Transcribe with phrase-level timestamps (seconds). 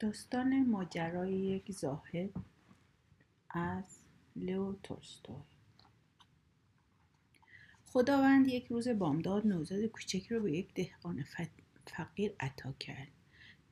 [0.00, 2.30] داستان ماجرای یک زاهد
[3.50, 3.84] از
[4.36, 5.34] لو تولستوی.
[7.86, 11.24] خداوند یک روز بامداد نوزاد کوچکی رو به یک دهقان
[11.86, 13.08] فقیر عطا کرد.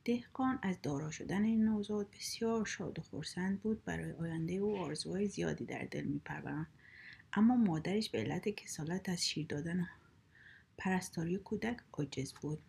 [0.05, 3.85] دهقان از دارا شدن این نوزاد بسیار شاد و خورسند بود.
[3.85, 6.67] برای آینده او آرزوهای زیادی در دل میپروراند
[7.33, 9.89] اما مادرش به علت کسالت از شیر دادن
[10.77, 12.59] پرستاری کودک عاجز بود.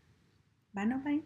[0.74, 1.22] بنابراین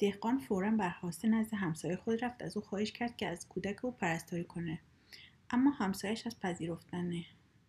[0.00, 3.90] دهقان فورا برخواسته نزد همسایه خود رفت از او خواهش کرد که از کودک او
[3.90, 4.78] پرستاری کنه.
[5.50, 7.12] اما همسایش از پذیرفتن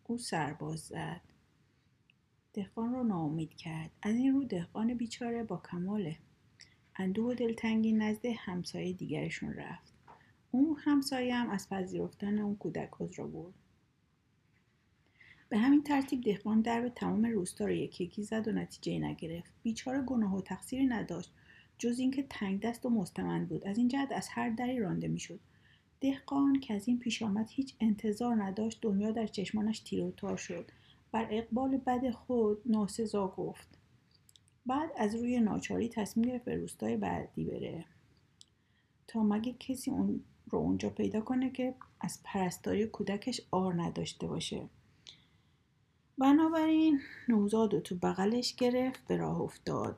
[0.04, 1.22] او سرباز زد.
[2.54, 3.92] دهقان را ناامید کرد.
[4.02, 6.16] از این رو دهقان بیچاره با کمال
[6.96, 9.94] اندوه و دلتنگی نزد همسایه دیگرشون رفت.
[10.52, 13.54] اون همسایه هم از پذیرفتن اون کودک را بود
[15.50, 19.52] به همین ترتیب دهقان درب تمام روستا رو یکی یکی زد و نتیجه نگرفت.
[19.64, 21.32] بیچاره گناه و تقصیری نداشت.
[21.82, 23.68] جز اینکه تنگ دست و مستمند بود.
[23.68, 25.40] از این جهت از هر دری رانده می‌شد.
[26.02, 30.38] دهقان که از این پیش آمد هیچ انتظار نداشت دنیا در چشمانش تیر و تار
[30.38, 30.72] شد.
[31.12, 33.68] بر اقبال بد خود ناسزا گفت.
[34.66, 37.86] بعد از روی ناچاری تصمیم گرفت به روستای بعدی بره.
[39.08, 44.70] تا مگه کسی اون رو اونجا پیدا کنه که از پرستاری کودکش آر نداشته باشه؟
[46.18, 49.98] بنابراین نوزاد و تو بغلش گرفت به راه افتاد.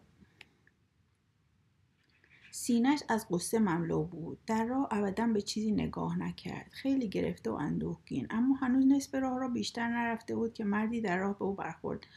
[2.56, 4.40] سینش از قصه مملو بود.
[4.48, 6.70] در راه ابدا به چیزی نگاه نکرد.
[6.72, 8.28] خیلی گرفته و اندوهگین.
[8.30, 12.08] اما هنوز نصف راه را بیشتر نرفته بود که مردی در راه به او برخورد.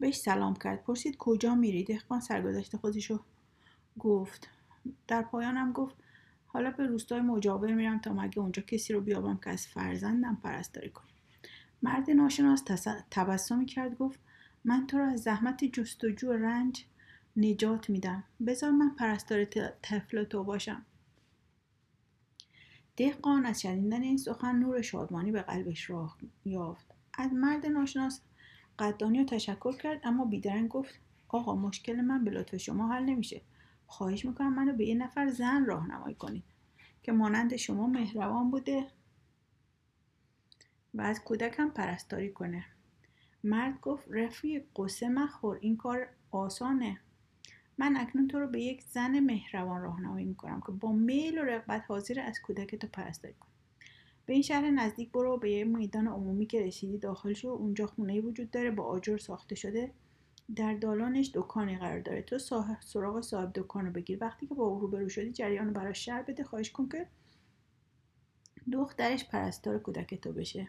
[0.00, 0.82] بهش سلام کرد.
[0.82, 3.20] پرسید کجا میری دهقان سرگذشت خودشو
[3.98, 4.48] گفت.
[5.06, 5.94] در پایانم گفت
[6.46, 10.90] حالا به روستای مجاور میرم تا مگه اونجا کسی رو بیابم که از فرزندم پرستاری
[10.90, 11.08] کنه
[11.82, 12.62] مرد ناشناس
[13.10, 13.98] تبسمی کرد.
[13.98, 14.20] گفت
[14.64, 16.84] من تو را از زحمت جستجو رنج
[17.38, 18.24] نجات میدم.
[18.46, 19.44] بذار من پرستار
[19.82, 20.86] طفل تو باشم.
[22.96, 26.94] دهقان از شنیدن این سخن نور شادمانی به قلبش راه یافت.
[27.14, 28.20] از مرد ناشناس
[28.78, 30.94] قدانی رو تشکر کرد اما بیدرنگ گفت
[31.28, 33.42] آقا مشکل من به لطف شما حل نمیشه.
[33.86, 36.44] خواهش می‌کنم منو به یه نفر زن راهنمایی کنید
[37.02, 38.86] که مانند شما مهربان بوده
[40.94, 42.64] و از کودکم پرستاری کنه.
[43.44, 47.00] مرد گفت رفیق قصه مخور این کار آسانه.
[47.78, 51.84] من اکنون تو رو به یک زن مهربان راهنمایی می‌کنم که با میل و رغبت
[51.88, 53.48] حاضر از کودک تو پرستاری کن.
[54.26, 58.20] به این شهر نزدیک برو به یه میدان عمومی که رسیدی داخل شو اونجا خونه
[58.20, 59.92] وجود داره با آجر ساخته شده
[60.56, 62.22] در دالانش دکانی قرار داره.
[62.22, 62.38] تو
[62.80, 64.18] سراغ صاحب دکان رو بگیر.
[64.20, 66.44] وقتی که با او روبرو شدی جریان رو براش شهر بده.
[66.44, 67.06] خواهش کن که
[68.72, 70.68] دخترش پرستار کودک تو بشه.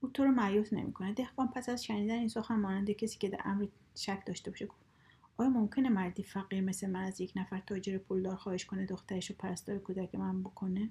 [0.00, 1.12] او تو رو معیوس نمی‌کنه.
[1.12, 4.83] دهقان پس از شنیدن این سخن مانند کسی که در امر شک داشته باشه گفت
[5.36, 9.36] آیا ممکنه مردی فقیر مثل من از یک نفر تاجر پولدار خواهش کنه دخترش رو
[9.38, 10.90] پرستار کودک من بکنه؟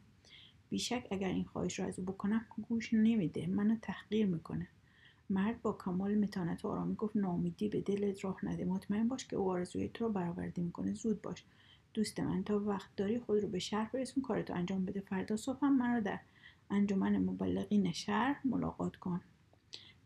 [0.70, 4.68] بیشک اگر این خواهش رو از او بکنم گوش نمیده منو تحقیر می‌کنه.
[5.30, 8.66] مرد با کمال متانت و آرامی گفت نامیدی به دلت راه نده.
[8.66, 10.94] مطمئن باش که او آرزوی تو رو برآورده می‌کنه.
[10.94, 11.44] زود باش.
[11.94, 15.00] دوست من تا وقت داری خود رو به شهر برسون کارتو انجام بده.
[15.00, 16.20] فردا صبح هم من رو در
[16.70, 19.22] انجمن مبلغین شهر ملاقات کن.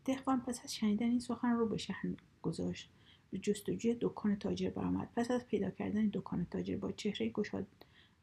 [0.04, 2.06] دهقان پس از شنیدن این سخن رو به شهر
[2.42, 2.90] گذاشت.
[3.30, 5.08] به جستجوی دکان تاجر برآمد.
[5.16, 7.66] پس از پیدا کردن دکان تاجر با چهره گشاد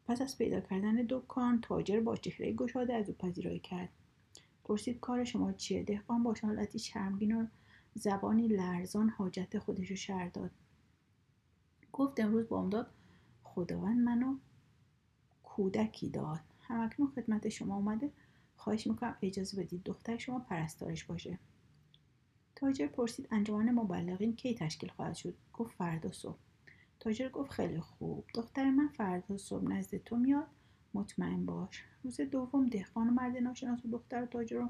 [0.08, 3.90] پس از پیدا کردن دکان تاجر با چهره گشاده از او پذیرایی کرد.
[4.64, 7.48] پرسید کار شما چیه؟ دهقان با حالتی شرمگین و
[7.94, 10.52] زبانی لرزان حاجت خودش رو شهر داد.
[11.94, 12.92] گفت امروز بامداد
[13.44, 14.36] خداوند منو
[15.44, 16.40] کودکی داد.
[16.62, 18.12] همکنون خدمت شما اومده.
[18.58, 21.40] خواهش می‌کنم اجازه بدید دختر شما پرستارش باشه.
[22.56, 26.38] تاجر پرسید انجمن مبلغین کی تشکیل خواهد شد؟ گفت فردا صبح.
[27.00, 28.26] تاجر گفت خیلی خوب.
[28.36, 30.48] دختر من فردا صبح نزد تو میاد.
[30.94, 31.84] مطمئن باش.
[32.04, 34.70] روز دوم دهقان و مرد ناشناس و دختر تاجر و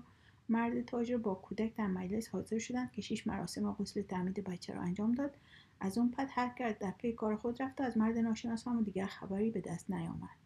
[0.50, 4.82] مرد تاجر با کودک در مجلس حاضر شدند که شیش مراسم غسل تعمید بچه را
[4.82, 5.38] انجام داد.
[5.80, 8.84] از اون پد هر کرد در پی کار خود رفت و از مرد ناشناس هم
[8.84, 10.38] دیگر خبری به دست نیامد.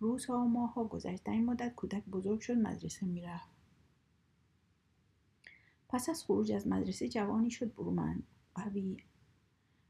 [0.00, 1.24] روزها و ماهها گذشت.
[1.24, 3.53] در این مدت کودک بزرگ شد مدرسه می‌رفت.
[5.94, 8.22] پس از خروج از مدرسه جوانی شد برومند.
[8.54, 8.96] قوی.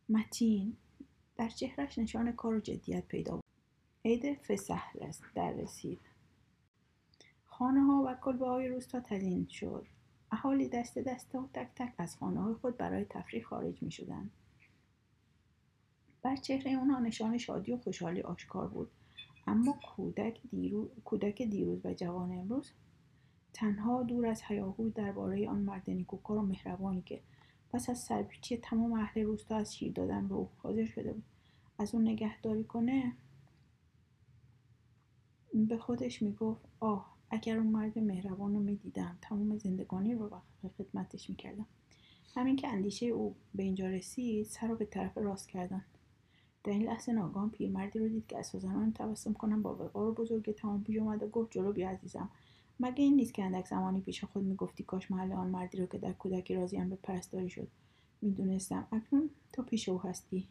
[0.08, 0.76] متین.
[1.36, 3.44] در چهرش نشان کار و جدیت پیدا بود.
[4.04, 4.82] عید فسح
[5.34, 6.00] در رسید.
[7.44, 9.86] خانه ها و کلبه های روستا تزین شد.
[10.30, 14.30] اهالی دست دسته و تک تک از خانه های خود برای تفریح خارج می شدن.
[16.22, 18.90] بر چهره اونها نشان شادی و خوشحالی آشکار بود.
[19.46, 20.88] اما کودک, دیرو...
[21.04, 22.72] کودک دیروز و جوان امروز
[23.54, 27.20] تنها دور از هیاهو درباره آن مرد نیکوکار و مهربانی که
[27.72, 31.24] پس از سرپیچی تمام اهل روستا از شیر دادن به او حاضر شده بود
[31.78, 33.12] از اون نگهداری کنه
[35.54, 41.30] به خودش می‌گفت آه اگر اون مرد مهربان رو می‌دیدم تمام زندگانی رو وقت خدمتش
[41.30, 41.66] می‌کردم.
[42.34, 45.84] همین که اندیشه او به اینجا رسید سر رو به طرف راست کردن.
[46.64, 50.52] در این لحظه ناگهان پیرمردی رو دید که از زمان تبسم کنم با وقار بزرگ
[50.52, 52.30] تمام پیش اومد و گفت جلو بیا عزیزم
[52.80, 55.98] مگه این نیست که اندک زمانی پیش خود می‌گفتی کاش محل آن مردی رو که
[55.98, 57.68] در کودکی راضیم به پرستاری شد.
[58.22, 58.88] می‌دونستم.
[58.92, 60.48] اکنون تو پیش او هستی.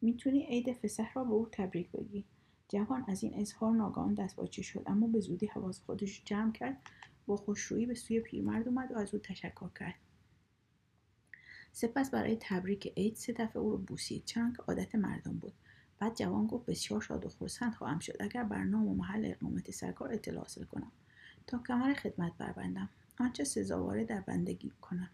[0.00, 2.24] می‌تونی عید فسح را به او تبریک بگی.
[2.68, 6.80] جوان از این اظهار ناگهان دستپاچه شد اما به زودی حواس خودش جمع کرد
[7.26, 9.94] با خوشرویی به سوی پیرمرد اومد و از او تشکر کرد.
[11.72, 14.24] سپس برای تبریک عید سه دفعه او رو بوسید.
[14.24, 15.52] چون که عادت مردم بود.
[15.98, 18.16] بعد جوان گفت بسیار شاد و خرسند خواهم شد.
[18.20, 20.92] اگر بر نام و محل اقامت سرکار اطلاع حاصل کنم.
[21.46, 22.88] تا کمر خدمت بربندم.
[23.20, 25.10] آنچه سزاواره در بندگی کنم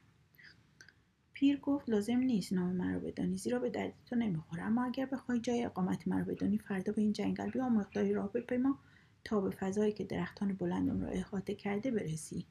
[1.32, 4.62] پیر گفت لازم نیست نام من رو بدانی زیرا به درد تو نمی‌خوره.
[4.62, 8.32] اما اگر بخوای جای اقامت من رو بدانی فردا به این جنگل بیا مقداری راه
[8.32, 8.78] بپیما
[9.24, 12.46] تا به فضایی که درختان بلند را احاطه کرده برسی.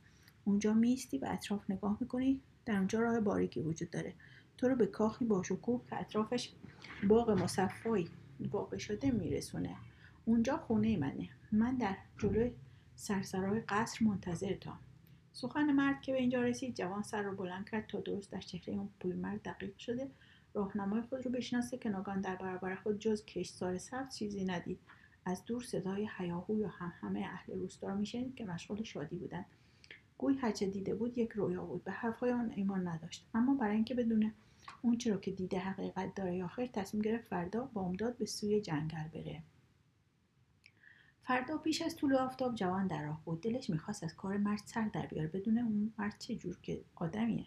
[0.46, 4.14] اونجا میستی و اطراف نگاه می‌کنی در اونجا راه باریکی وجود داره.
[4.58, 6.52] تو رو به کاخی باشکوه که اطرافش
[7.08, 8.10] باغ مصفایی
[8.52, 9.76] واقع شده میرسونه.
[10.26, 11.30] اونجا خونه منه.
[11.52, 12.52] من در جلوی
[13.00, 14.74] سرسرای قصر منتظر تا
[15.34, 18.74] سخن مرد که به اینجا رسید جوان سر رو بلند کرد تا درست در چهره
[18.74, 20.08] اون مرد دقیق شده.
[20.54, 24.80] راهنمای خود رو بشناسه که ناگان در برابر خود جز کشتار سبز چیزی ندید.
[25.26, 29.46] از دور صدای هیاهو یا هم همه اهل روستا میشنید که مشغول شادی بودند
[30.18, 31.84] گوی هرچه دیده بود یک رویا بود.
[31.84, 33.28] به حرفهای آن ایمان نداشت.
[33.34, 34.34] اما برای اینکه بدونه
[34.82, 39.42] اون چرا که دیده حقیقت داره آخر تصمیم گرفت فردا بامداد به سوی جنگل بره.
[41.30, 43.42] فردا پیش از طول آفتاب جوان در راه بود.
[43.42, 45.28] دلش می‌خواست از کار مرد سر در بیاره.
[45.28, 47.46] بدون اون مرد چه جور که آدمیه.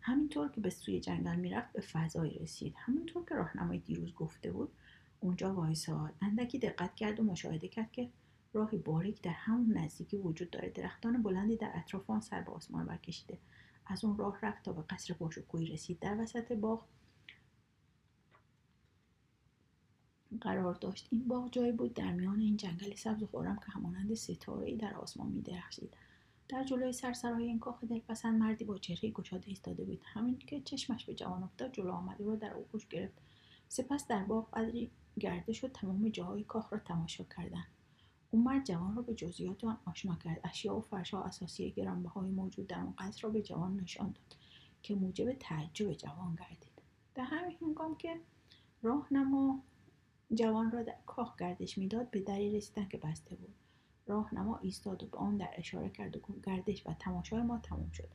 [0.00, 2.74] همینطور که به سوی جنگل می‌رفت به فضایی رسید.
[2.76, 4.72] همونطور که راهنمای دیروز گفته بود
[5.20, 8.10] اونجا وایساد اندکی دقت کرد و مشاهده کرد که
[8.52, 10.70] راهی باریک در همون نزدیکی وجود داره.
[10.70, 13.38] درختان بلندی در اطراف آن سر به آسمان برکشیده.
[13.86, 15.98] از اون راه رفت تا به قصر باشکوهی رسید.
[15.98, 16.84] در وسط باغ
[20.36, 21.08] قرار داشت.
[21.10, 24.94] این باغ جایی بود در میان این جنگل سبز و خورم که همانند ستاره در
[24.94, 25.96] آسمان می درخشید
[26.48, 30.02] در جلوی سرسرای این کاخ دلپسند مردی با چهره گشاده ایستاده بود.
[30.04, 33.18] همین که چشمش به جوان افتاد جلو آمد و در آغوش گرفت.
[33.68, 34.90] سپس در باغ قدری
[35.20, 37.66] گرده شد تمام جاهای کاخ را تماشا کردند.
[38.30, 40.40] اون مرد جوان را به جزئیات آن آشنا کرد.
[40.44, 44.36] اشیا و فرشها اساسی گرانبهای موجود در آن قصر را به جوان نشان داد
[44.82, 46.82] که موجب تعجب جوان گردید.
[47.14, 48.20] در همین هنگام که
[48.82, 49.62] راهنما
[50.34, 53.54] جوان را در کاخ گردش می‌داد به دری رسیدن که بسته بود.
[54.06, 57.90] راهنما ایستاد و به آن در اشاره کرد و گفت گردش و تماشای ما تمام
[57.90, 58.08] شد.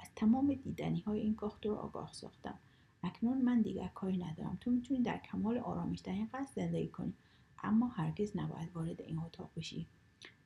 [0.00, 2.58] از تمام دیدنی های این کاخ تو را آگاه ساختم.
[3.02, 4.58] اکنون من دیگر کاری ندارم.
[4.60, 7.14] تو می‌تونی در کمال آرامش در این قصد زندگی کنی.
[7.62, 9.86] اما هرگز نباید وارد این اتاق بشی.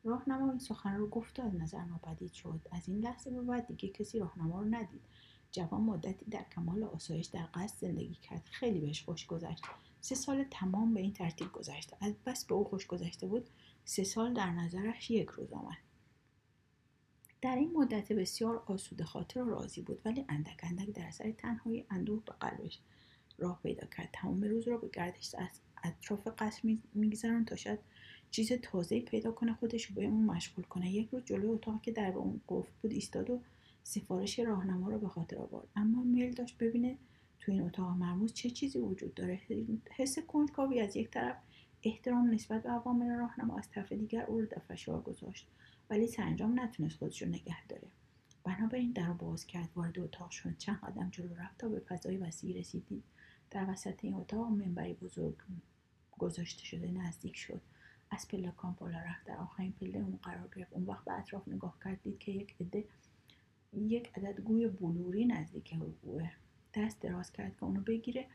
[0.05, 2.61] راهنما این سخن رو گفت از نظر ناپدید شد.
[2.73, 5.03] از این لحظه به بعد دیگه کسی راهنما رو ندید.
[5.53, 8.49] جوان مدتی در کمال آسایش در قصد زندگی کرد.
[8.51, 9.65] خیلی بهش خوش گذشت.
[10.03, 11.97] سه سال تمام به این ترتیب گذشته.
[12.01, 13.51] از بس به او خوش گذشته بود.
[13.85, 15.77] سه سال در نظرش یک روز آمد.
[17.43, 21.85] در این مدت بسیار آسوده خاطر و راضی بود ولی اندک اندک در اثر تنهایی
[21.91, 22.79] اندوه به قلبش
[23.39, 24.09] راه پیدا کرد.
[24.13, 27.79] تمام روز را به گردش از اطراف قصر میگذرن تا شاید
[28.31, 30.93] چیز تازه پیدا کنه خودش رو به اون مشغول کنه.
[30.93, 33.41] یک روز جلوی اتاق که در به اون قفل بود ایستاد و
[33.85, 35.69] سفارش راهنما رو به خاطر آورد.
[35.77, 36.99] اما میل داشت ببینه
[37.43, 39.41] تو این اتاق مرموز چه چیزی وجود داره؟
[39.91, 41.37] حس کنجکاوی از یک طرف
[41.83, 45.49] احترام نسبت به عوامل راهنما از طرف دیگر او رو در فشار گذاشت
[45.91, 47.89] ولی سرانجام نتونست خودش رو نگه داره.
[48.45, 52.17] بنابراین در رو باز کرد وارد اتاق شد چند قدم جلو رفت تا به فضای
[52.17, 53.05] وسیع رسیدید.
[53.51, 55.37] در وسط این اتاق منبری بزرگ
[56.19, 57.61] گذاشته شده نزدیک شد.
[58.11, 60.73] از پلکان بالا رفت در آخرین پله اون قرار گرفت.
[60.73, 62.85] اون وقت به اطراف نگاه کرد دید که یک عده
[63.73, 66.31] یک عدد گوی بلوری نزدیک اوه
[66.75, 68.27] دست دراز کرد که اونو بگیره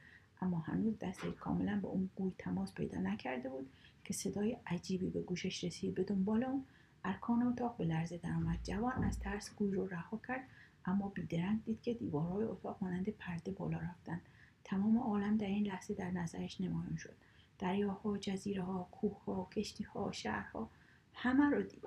[0.41, 3.70] اما هنوز دستش کاملا به اون گوی تماس پیدا نکرده بود
[4.03, 5.96] که صدای عجیبی به گوشش رسید.
[5.96, 6.65] به دنبال اون
[7.03, 10.48] ارکان اتاق به لرزه درآمد جوان از ترس گوی رو رها کرد
[10.86, 14.22] اما بیدرنگ دید که دیوارهای اتاق مانند پرده بالا رفتن.
[14.63, 17.13] تمام عالم در این لحظه در نظرش نمایان شد.
[17.60, 20.70] دریاها جزیره ها کوه ها کشتی ها شهرها
[21.13, 21.84] همه رو دید.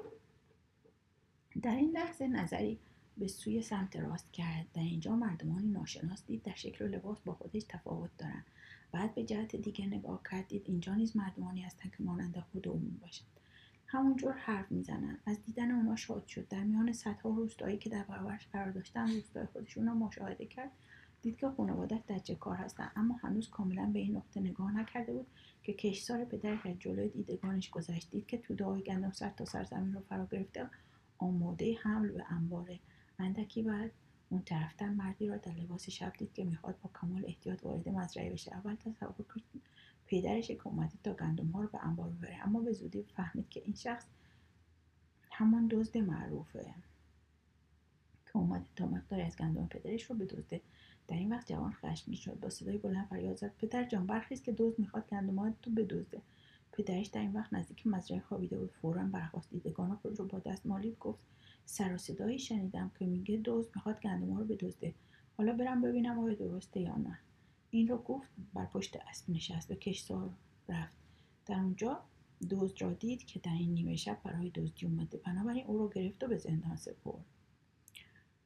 [1.63, 2.79] در این لحظه نظری
[3.19, 7.33] به سوی سمت راست کرد در اینجا مردمانی ناشناس دید در شکل و لباس با
[7.35, 8.45] خودش تفاوت دارند.
[8.93, 13.27] بعد به جهت دیگر نگاه کردید اینجا نیز مردمانی هستند که مانند خود عموم باشند
[13.87, 15.19] همونجور حرف می‌زنند.
[15.27, 16.49] از دیدن اونا شاد شد.
[16.49, 20.71] در میان صدها روستایی که در برابرش قرار داشتن روستای خودشون را مشاهده کرد.
[21.23, 25.13] دید که خانوادت در چه کار هستن اما هنوز کاملا به این نقطه نگاه نکرده
[25.13, 25.27] بود
[25.63, 29.95] که کشتار پدرش از جلوی دیدگانش گذشت دید که توده گندم سر تا سر زمین
[29.95, 30.71] رو فرا گرفته
[31.19, 32.79] آماده حمل به انباره.
[33.21, 33.91] اندکی بعد
[34.29, 38.33] اون طرفتر مردی را در لباس شب دید که می‌خواد با کمال احتیاط وارد مزرعه
[38.33, 38.55] بشه.
[38.55, 39.63] اول تصور کرد
[40.07, 42.47] پدرش که اومده تا گندم ها رو به انبار ببره.
[42.47, 44.05] اما به زودی فهمید که این شخص
[45.31, 46.75] همان دزد معروفه
[48.27, 50.61] که اومده تا مقداری از گندم پدرش رو بدزده
[51.09, 53.53] در این وقت جوان خشمگین شد با صدای بلند فریاد زد.
[53.59, 56.23] پدر جان برخیز که دزد می‌خواد گندمات تو بدزده
[56.73, 58.71] پدرش در این وقت نزدیک مزرعه خوابیده بود.
[58.71, 61.21] فورا برخواست دیدگان خود رو با دست مالید گفت.
[61.71, 64.95] سر و صدایی شنیدم که میگه دزد می‌خواد گندم رو بدزده.
[65.37, 67.19] حالا برم ببینم آیا درسته یا نه.
[67.71, 70.31] این رو گفت بر پشت اسب نشست به کشتار
[70.69, 70.97] رفت.
[71.47, 72.01] در اونجا
[72.51, 75.19] دزد را دید که در این نیمه شب برای دزدی اومده.
[75.19, 77.25] بنابراین او رو گرفت و به زندان سپرد.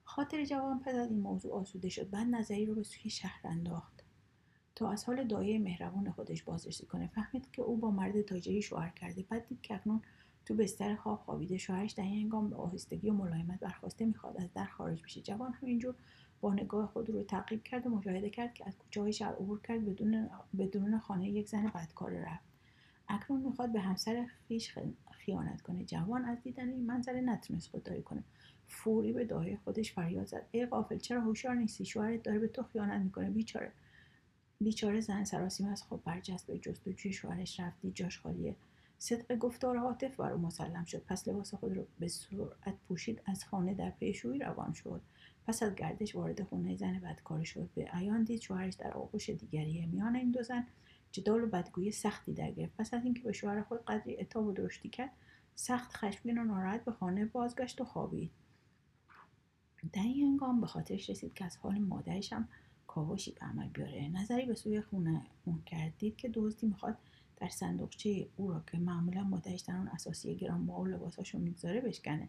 [0.04, 2.10] خاطر جوان پس این موضوع آسوده شد.
[2.10, 4.04] بعد نظری رو به سوی شهر انداخت.
[4.74, 8.90] تا از حال دایه مهربان خودش بازرسی کنه فهمید که او با مرد تاجری شوهر
[8.90, 9.22] کرده.
[9.22, 10.02] بعد دید که اکنون
[10.46, 14.52] تو بستر خواب خوابیده شوهرش در این هنگام به آهستگی و ملایمت برخواسته می‌خواد از
[14.52, 15.20] در خارج بشه.
[15.20, 15.94] جوان همینجور
[16.40, 19.60] با نگاه خود رو تعقیب کرد و مشاهده کرد که از کوچه های شهر عبور
[19.60, 22.44] کرد بدون بدون خانه یک زن بدکار رفت.
[23.08, 24.74] اکنون می‌خواد به همسر خیش
[25.10, 25.84] خیانت کنه.
[25.84, 28.24] جوان از دیدن این منظره نتونست خودداری کنه.
[28.68, 30.46] فوری به دایه خودش فریاد زد.
[30.50, 33.72] ای قافل چرا هوشیار نیستی؟ شوهرت داره به تو خیانت می‌کنه بیچاره.
[34.60, 38.56] بیچاره زن سراسیم از خود برجست به جستجوی شوهرش رفتی جاش خالیه.
[38.98, 41.04] صدق گفتار حاطف بر او مسلم شد.
[41.08, 45.00] پس لباس خود را به سرعت پوشید از خانه در پیشویی روان شد.
[45.46, 47.70] پس از گردش وارد خونه زن بدکار شد.
[47.74, 50.66] به عیان دید شوهرش در آغوش دیگریه میان این دو زن
[51.12, 52.76] جدال و بدگویی سختی در گرفت.
[52.76, 55.10] پس از اینکه به شوهر خود قدری اتاب و درشتی کرد
[55.54, 58.30] سخت خشمگین و ناراحت به خانه بازگشت و خوابید.
[59.92, 62.48] در این هنگام به خاطرش رسید که از حال مادرش هم
[62.86, 64.08] کاوشی به عمل بیاره.
[64.08, 66.96] نظری به سوی خونه اون کردید که دزدی می‌خواد
[67.36, 72.28] در صندوقچه او را که معمولا مادرش در آن اساسی گرانبها و لباسهاشو می‌گذاره بشکنه.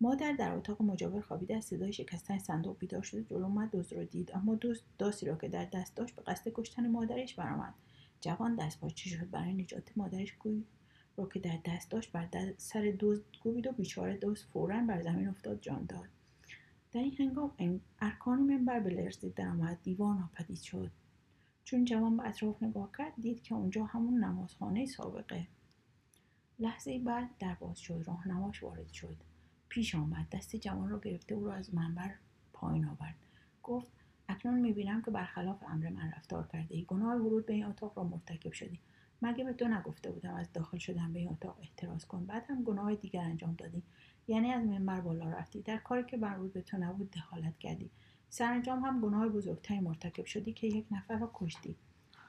[0.00, 4.04] مادر در اتاق مجاور خوابیده از صدای شکستن صندوق بیدار شده جلو اومد دزد را
[4.04, 7.74] دید اما دزد داسی را که در دست داشت به قصد کشتن مادرش برآمد.
[8.20, 10.64] جوان دست پاچه شد برای نجات مادرش گوی
[11.16, 15.28] را که در دست داشت بر سر دزد کوبید و بیچاره دزد فورا بر زمین
[15.28, 16.08] افتاد جان داد.
[16.92, 19.78] در این هنگام ارکان منبر به لرزه درآمد.
[19.82, 20.90] دیوان ناپدید شد.
[21.68, 25.46] چون جوان به اطراف نگاه کرد دید که اونجا همون نمازخانه سابقه.
[26.58, 29.16] لحظه بعد در باز شد راهنماش وارد شد.
[29.68, 32.14] پیش آمد دست جوان را گرفته او را از منبر
[32.52, 33.14] پایین آورد.
[33.62, 33.86] گفت
[34.28, 38.04] اکنون می‌بینم که برخلاف امر من رفتار کرده ای گناه ورود به این اتاق را
[38.04, 38.80] مرتکب شدی.
[39.22, 42.64] مگه به تو نگفته بودم از داخل شدن به این اتاق احتراز کن؟ بعد هم
[42.64, 43.82] گناه دیگر انجام دادی.
[44.28, 45.62] یعنی از منبر بالا رفتی.
[45.62, 47.90] در کاری که مربوط به تو نبود دخالت کردی.
[48.30, 51.76] سرانجام هم گناه بزرگتری مرتکب شدی که یک نفر را کشتی.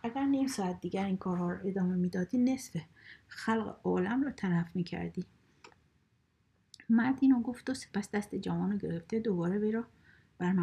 [0.03, 2.81] اگر نیم ساعت دیگر این کارها را ادامه می‌دادی نصف
[3.27, 5.25] خلق عالم را تلف می‌کردی.
[6.89, 9.85] مرد اینو گفت و سپس دست جوان رو گرفته دوباره وی را
[10.37, 10.53] بر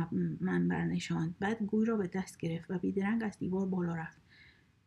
[0.41, 1.35] منبر نشاند.
[1.41, 4.19] بعد گوی را به دست گرفت و بیدرنگ از دیوار بالا رفت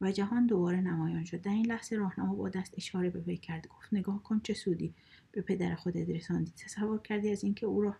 [0.01, 1.41] و جهان دوباره نمایان شد.
[1.41, 3.68] در این لحظه راهنما با دست اشاره به وی کرد.
[3.68, 4.94] گفت نگاه کن چه سودی.
[5.31, 7.95] به پدر خودت رساندی تصور کردی از اینکه او را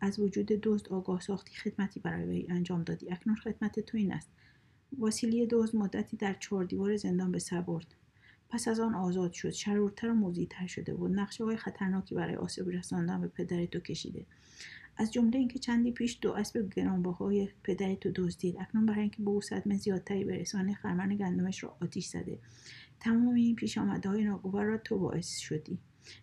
[0.00, 3.10] از وجود دزد آگاه ساختی خدمتی برای وی انجام دادی.
[3.10, 4.30] اکنون خدمت تو این است.
[4.98, 7.94] واسیلی دزد مدتی در چهار دیوار زندان به سر برد.
[8.48, 9.50] پس از آن آزاد شد.
[9.50, 11.12] شرورتر و موزیتر شده بود.
[11.12, 14.26] نقشه های خطرناکی برای آسیب رساندن به پدر تو کشیده.
[14.96, 18.56] از جمله اینکه چندی پیش دو اسب گرانبهای پدر تو دزدید.
[18.60, 22.38] اکنون برای اینکه به او صدمه زیادتری برسانه خرمن گندمش را آتیش زده.
[23.00, 25.78] تمام این پیش آمده های را تو باعث شدی.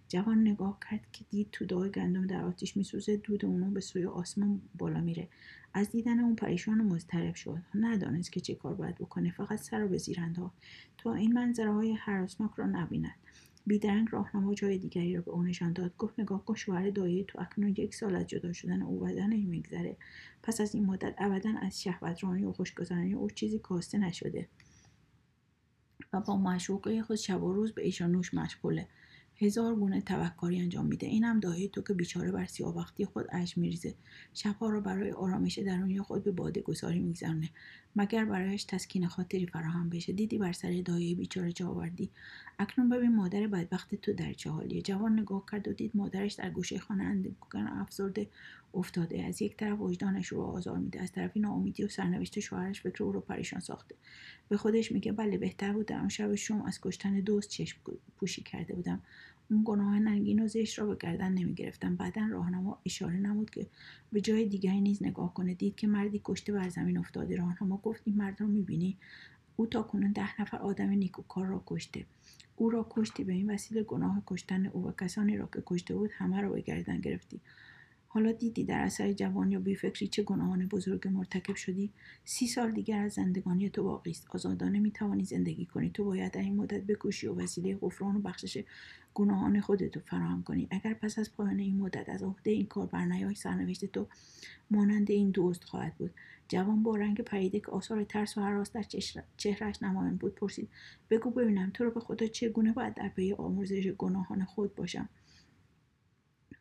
[0.07, 4.05] جوان نگاه کرد که دید تو دای گندم در آتیش میسوزه دود اونو به سوی
[4.05, 5.27] آسمان بالا میره.
[5.73, 7.61] از دیدن اون پریشان و مضطرب شد.
[7.75, 10.19] ندانست که چه کار باید بکنه فقط سر رو به زیر
[10.97, 13.15] تا این منظره های حراسناک را نبیند.
[13.67, 15.97] بیدرنگ راهنما جای دیگری را به او نشان داد.
[15.97, 19.97] گفت نگاه کن شوهر دایه تو اکنون یک سال از جدا شدن او بدنش میگذره.
[20.43, 24.47] پس از این مدت ابدا از شهوترانی و خوشگذرانی او چیزی کاسته نشده
[26.13, 28.87] و با معشوقه خود شب و روز به ایشان نوش مشغوله.
[29.39, 31.07] هزار گونه توکاری انجام میده.
[31.07, 33.93] اینم دایه تو که بیچاره بر وقتی خود اش میریزه.
[34.33, 37.49] شبها را برای آرامش درونی خود به باده گذاری میگذرانه
[37.95, 42.09] مگر برایش تسکین خاطری فراهم بشه؟ دیدی بر سر دایه بیچاره جا آوردی
[42.59, 44.81] اکنون ببین مادر بدبخت تو در چه حالیه.
[44.81, 48.27] جوان نگاه کرد و دید مادرش در گوشه خانه اندوهگان افزرده
[48.73, 49.23] افتاده.
[49.23, 51.01] از یک طرف وجدانش رو آزار میده.
[51.01, 53.95] از طرفی ناامیدی و سرنوشت شوهرش فکر او رو پریشان ساخته.
[54.49, 57.77] به خودش میگه بله بهتر بود در آن شب شوم از کشتن دوست چشم
[58.17, 59.01] پوشی کرده بودم.
[59.49, 63.67] اون گناه ننگین و زشت را به گردن نمی گرفتم بعدا راهنما اشاره نمود که
[64.11, 65.53] به جای دیگری نیز نگاه کنه.
[65.53, 67.35] دید که مردی کشته بر زمین افتاده.
[67.35, 68.97] راهنما گفت این مرد را می‌بینی؟
[69.55, 72.05] او تا کنون ده نفر آدم نیکوکار را کشته.
[72.55, 76.11] او را کشتی به این وسیله گناه کشتن او و کسانی را که کشته بود
[76.13, 77.41] همه را به گردن گرفتی.
[78.07, 81.91] حالا دیدی در اثر جوان یا بیفکری چه گناهان بزرگ مرتکب شدی؟
[82.25, 84.27] سی سال دیگر از زندگانی تو باقی است.
[84.29, 85.89] آزادانه می‌توانی زندگی کنی.
[85.89, 88.63] تو باید در این مدت بکوشی و وسیله غفران و بخشش
[89.13, 90.67] گناهان خودتو فراهم کنی.
[90.71, 94.07] اگر پس از پایان این مدت از عهده این کار برنیای سرنوشت تو
[94.71, 96.11] مانند این دوست خواهد بود.
[96.47, 98.85] جوان با رنگ پریده که آثار ترس و حراس در
[99.37, 100.35] چهرش نمایان بود.
[100.35, 100.69] پرسید
[101.09, 105.09] بگو ببینم تو رو به خدا چگونه باید در پی آموزش گناهان خود باشم؟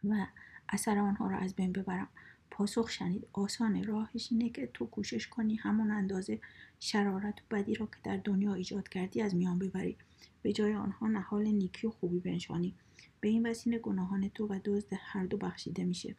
[0.04, 0.26] و
[0.68, 2.08] اثر آنها را از بین ببرم.
[2.50, 3.26] پاسخ شنید.
[3.32, 6.40] آسانه راهش اینه که تو کوشش کنی همون اندازه
[6.80, 9.96] شرارت و بدی را که در دنیا ایجاد کردی از میان ببری.
[10.42, 12.74] به جای آنها نهال نیکی و خوبی بنشانی.
[13.20, 16.14] به این وسیله گناهان تو و دزد هر دو بخشیده میشه.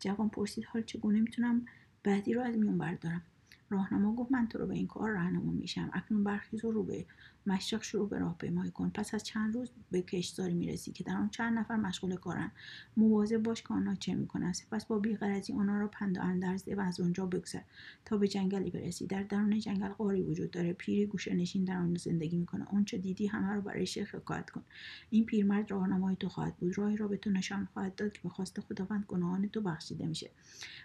[0.00, 1.66] جوان پرسید حال چگونه می‌تونم
[2.02, 3.22] بعدی رو از میون بردارم؟
[3.70, 5.90] راهنما گفت من تو رو به این کار راهنما میشم.
[5.92, 7.06] اکنون برخیز و رو به
[7.46, 8.90] مشرق شروع به راه پیمایی کن.
[8.90, 12.50] پس از چند روز به کشتزاری می‌رسی که در آن چند نفر مشغول کارن.
[12.96, 14.52] مواظب باش که آنها چه می‌کنن.
[14.52, 17.60] سپس با بیغرضی آنها را پند و اندرز و از آنجا بگذر
[18.04, 19.06] تا به جنگلی برسی.
[19.06, 20.72] در درون جنگل قاری وجود داره.
[20.72, 22.64] پیری گوشه نشین در آن زندگی می‌کنه.
[22.64, 24.62] آنچه دیدی همه را برای شیخ حکایت کن
[25.10, 26.78] این پیرمرد راهنمای تو خواهد بود.
[26.78, 30.30] راهی را به تو نشان خواهد داد که به خواست خداوند گناهان تو بخشیده میشه.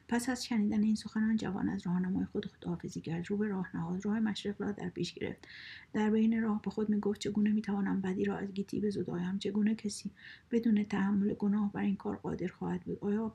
[0.07, 3.25] پس از شنیدن این سخنان جوان از راهنمای خود خداحافظی کرد.
[3.27, 5.47] رو به راه نهاد راه مشرق را در پیش گرفت.
[5.93, 10.11] در بین راه به خود می‌گفت چگونه می‌توانم بدی را از گیتی بزدایم چگونه کسی
[10.51, 13.33] بدون تحمل گناه بر این کار قادر خواهد بود؟ آیا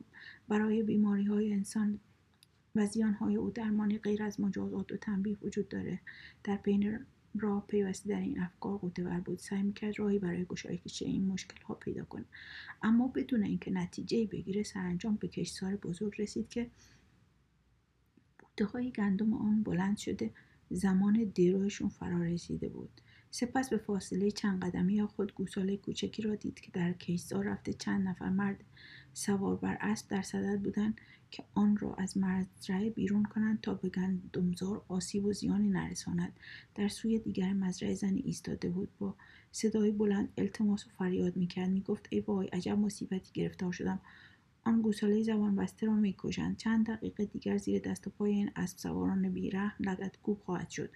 [0.48, 1.98] برای بیماری های انسان
[2.74, 6.00] و زیان های او درمانی غیر از مجازات و تنبیه وجود داره؟
[6.44, 7.06] در بین
[7.38, 9.38] راه پیوسته در این افکار قوتور بود.
[9.38, 12.24] سعی می‌کرد راهی برای گشایش این مشکل ها پیدا کنه
[12.82, 16.70] اما بدون اینکه نتیجه بگیره سرانجام به کشتار بزرگ رسید که
[18.72, 20.30] های گندم آن بلند شده
[20.74, 22.90] زمان دیروشون فرا رسیده بود.
[23.30, 27.72] سپس به فاصله چند قدمی یا خود گوساله کوچکی را دید که در کشزار رفته
[27.72, 28.64] چند نفر مرد
[29.14, 33.88] سوار بر اسب در صدد بودند که آن را از مزرعه بیرون کنند تا به
[33.88, 36.32] گندمزار آسیب و زیانی نرساند.
[36.74, 38.88] در سوی دیگر مزرعه زنی ایستاده بود.
[38.98, 39.14] با
[39.52, 41.70] صدای بلند التماس و فریاد می‌کرد.
[41.70, 44.00] می‌گفت ای وای عجب مصیبتی گرفتار شدم.
[44.64, 46.56] آن گوساله زبان بسته را می‌کشند.
[46.56, 50.90] چند دقیقه دیگر زیر دست و پای این اسب سواران بیرحم لگت کوب خواهد شد.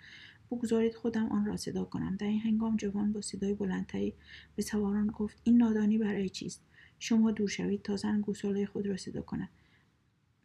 [0.50, 2.16] بگذارید خودم آن را صدا کنم.
[2.16, 4.14] در این هنگام جوان با صدای بلندتری
[4.56, 6.62] به سواران گفت این نادانی برای چیست؟
[6.98, 9.48] شما دور شوید تا زن گوساله خود را صدا کند.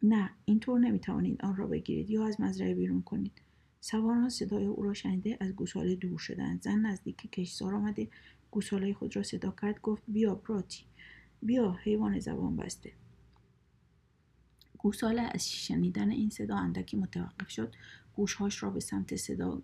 [0.02, 3.32] نه اینطور نمی‌توانید آن را بگیرید یا از مزرعه بیرون کنید.
[3.80, 6.62] سواران صدای او را شنیده از گوساله دور شدند.
[6.62, 8.08] زن نزدیک کشتزار آمده
[8.50, 10.84] گوساله خود را صدا کرد گفت بیا براتی
[11.42, 12.92] بیا حیوان زبان بسته.
[14.82, 17.74] گوساله از شنیدن این صدا اندکی متوقف شد.
[18.16, 19.62] گوشهاش را به سمت صدا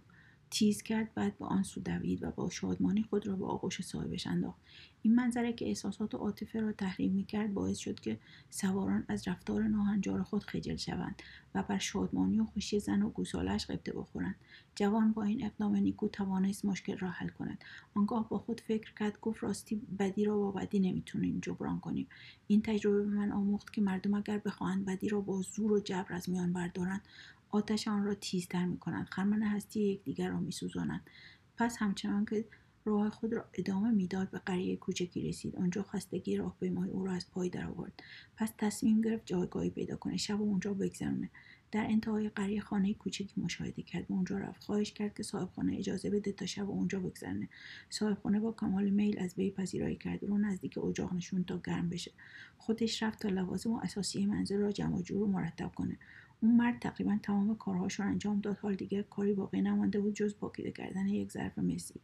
[0.50, 4.26] تیز کرد بعد به آن سو دوید و با شادمانی خود را به آغوش صاحبش
[4.26, 4.60] انداخت.
[5.02, 8.18] این منظره که احساسات و عاطفه را تحریم می‌کرد باعث شد که
[8.50, 11.22] سواران از رفتار ناهنجار خود خجل شوند
[11.54, 14.34] و بر شادمانی و خوشی زن و گوسالش قبطه بخورند.
[14.74, 17.64] جوان با این اقدام نیکو توانست مشکل را حل کند.
[17.94, 22.06] آنگاه با خود فکر کرد گفت راستی بدی را با بدی نمی‌تونیم جبران کنیم.
[22.46, 26.14] این تجربه به من آموخت که مردم اگر بخواهند بدی را با زور و جبر
[26.14, 27.02] از میان بردارند
[27.50, 31.10] آتش آن را تیزتر می کنند خرمن هستی یکدیگر را می سوزانند
[31.56, 32.44] پس همچنان که
[32.88, 35.56] راه خود را ادامه می‌داد به قریه کوچکی رسید.
[35.56, 38.02] آنجا خستگی راهپیمای او را از پای درآورد.
[38.36, 40.16] پس تصمیم گرفت جایگاهی پیدا کنه.
[40.16, 41.30] شب و اونجا بگذرونه.
[41.72, 44.10] در انتهای قریه خانه کوچکی مشاهده کرد.
[44.10, 44.64] و اونجا رفت.
[44.64, 47.48] خواهش کرد که صاحب خانه اجازه بده تا شب اونجا بگذرنه
[47.90, 50.24] صاحب خانه با کمال میل از وی پذیرایی کرد.
[50.24, 52.12] رو نزدیک اجاق نشون تا گرم بشه.
[52.58, 55.98] خودش رفت تا لوازم و اساسی منزل را جمع جور و مرتب کنه.
[56.40, 58.56] اون مرد تقریبا تمام کارهاش رو انجام داد.
[58.56, 62.00] حال دیگه کاری باقی نمانده بود جز پاکیده کردن یک ظرف مسی.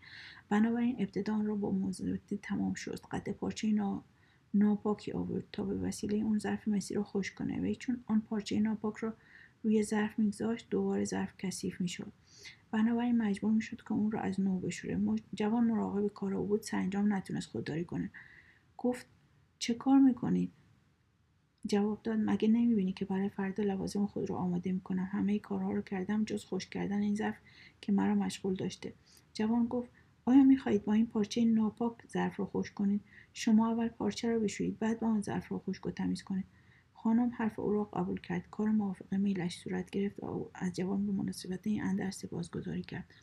[0.48, 3.00] بنابراین ابتدا را با موضوعاتی تمام شد.
[3.10, 4.04] قد پارچه نا...
[4.56, 7.70] ناپاکی آورد تا به وسیله اون ظرف مسی رو خوش کنه.
[7.70, 9.12] و چون آن پارچه ناپاک رو
[9.62, 12.12] روی ظرف میگذاشت دوباره ظرف کثیف می‌شد.
[12.70, 15.00] بنابراین مجبور می‌شد که اون رو از نو بشوره.
[15.34, 18.10] جوان مراقب کار او بود سرانجام نتونست خودداری کنه.
[18.78, 19.06] گفت
[19.58, 20.52] چه کار می‌کنید
[21.66, 25.83] جواب داد مگه نمی‌بینی که برای فردا لوازم خود رو آماده می‌کنم؟ همه کارها رو
[25.83, 27.37] کردم جز خوش کردن این ظرف
[27.81, 28.92] که مرا مشغول داشته.
[29.35, 29.90] جوان گفت
[30.24, 33.00] آیا می‌خواهید با این پارچه ناپاک ظرف رو خوش کنید؟
[33.33, 36.44] شما اول پارچه را بشویید بعد با آن ظرف را خشک و تمیز کنید.
[36.94, 38.50] خانم حرف او را قبول کرد.
[38.50, 43.14] کار موافق میلش صورت گرفت و او از جوان به مناسبت این اندر سپاسگزاری کرد.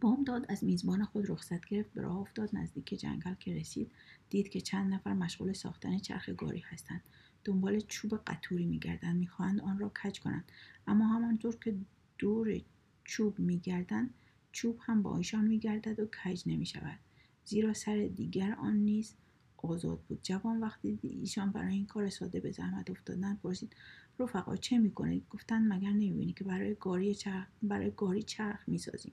[0.00, 2.50] بامداد از میزبان خود رخصت گرفت به راه افتاد.
[2.52, 3.90] نزدیک جنگل که رسید
[4.30, 7.02] دید که چند نفر مشغول ساختن چرخ گاری هستند.
[7.44, 10.52] دنبال چوب قطوری میگردند می‌خواهند آن را کج کنند.
[10.86, 11.74] اما همانطور که
[12.18, 12.60] دور
[13.04, 14.14] چوب میگردند
[14.52, 16.98] چوب هم با ایشان میگردد و کج نمی‌شود.
[17.44, 19.14] زیرا سر دیگر آن نیز
[19.58, 20.20] آزاد بود.
[20.22, 23.76] جوان وقتی ایشان برای این کار ساده به زحمت افتادن پرسید
[24.18, 29.12] رفقا چه می‌کنید؟ گفتند مگر نمی‌بینی که برای گاری چرخ برای گاری چرخ می‌سازیم.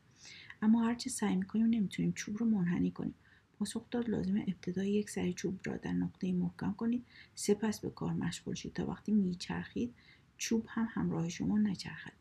[0.61, 3.13] اما هرچه سعی می‌کنیم نمی‌تونیم چوب رو منحنی کنیم.
[3.59, 7.05] پاسخ داد لازم ابتدا یک سر چوب را در نقطه محکم کنید.
[7.35, 9.93] سپس به کار مشغول شید تا وقتی میچرخید
[10.37, 12.13] چوب هم همراه شما نچرخد.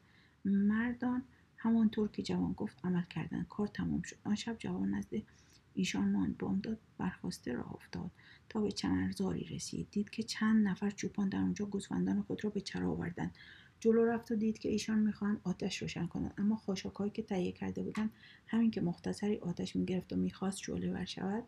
[0.45, 1.23] مردان
[1.57, 4.17] همانطور که جوان گفت عمل کردن کار تمام شد.
[4.25, 5.15] آن شب جوان نزد
[5.75, 8.11] ایشان ماند بامداد برخواسته راه افتاد.
[8.49, 9.89] تا به چنرزاری رسید.
[9.91, 13.35] دید که چند نفر چوپان در آنجا گوسفندان خود را به چرا آوردند.
[13.81, 16.35] جلو رفت و دید که ایشان می‌خواهند آتش روشن کنند.
[16.39, 18.11] اما خاشاکهایی که تهیه کرده بودند
[18.47, 21.45] همین که مختصری آتش می‌گرفت و می‌خواست شعله ور شود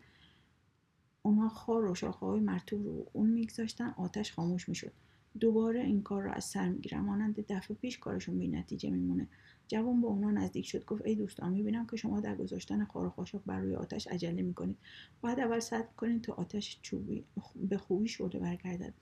[1.22, 3.88] اونها خار و شاخه های مرتوب رو اون میگذاشتن.
[3.88, 4.92] آتش خاموش می‌شد.
[5.40, 7.04] دوباره این کار را از سر می‌گیرم.
[7.04, 9.28] مانند دفعه پیش کارشون بی نتیجه میمونه.
[9.68, 13.38] جوان به اونا نزدیک شد گفت ای دوستان می‌بینم که شما در گذاشتن خار و
[13.46, 14.76] بر روی آتش عجله می‌کنید.
[15.20, 17.24] باید اول صبر کنید تا آتش چوبی
[17.68, 18.94] به خوبی شعله برگردد.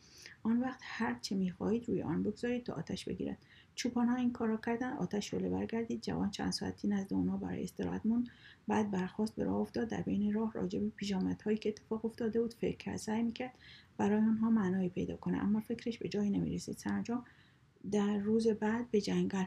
[0.43, 3.39] آن وقت هر چه می‌خواهید روی آن بگذارید تا آتش بگیرد.
[3.75, 6.03] چوپان ها این کار را کردن آتش شعله برگردید.
[6.03, 8.29] جوان چند ساعتی نزد اونا برای استراحت موند.
[8.69, 9.89] بعد برخواست به راه افتاد.
[9.89, 13.55] در بین راه راجع به پیژامت هایی که اتفاق افتاده بود فکر کرد سعی می‌کرد
[13.97, 15.39] برای آنها معنایی پیدا کنه.
[15.39, 16.77] اما فکرش به جایی نمی‌رسید.
[16.77, 17.25] سرانجام
[17.93, 19.45] در روز بعد به جنگل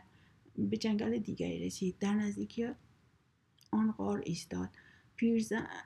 [0.58, 1.96] به جنگل دیگری رسید.
[2.00, 2.68] در نزدیکی
[3.72, 4.70] آن غار ایستاد.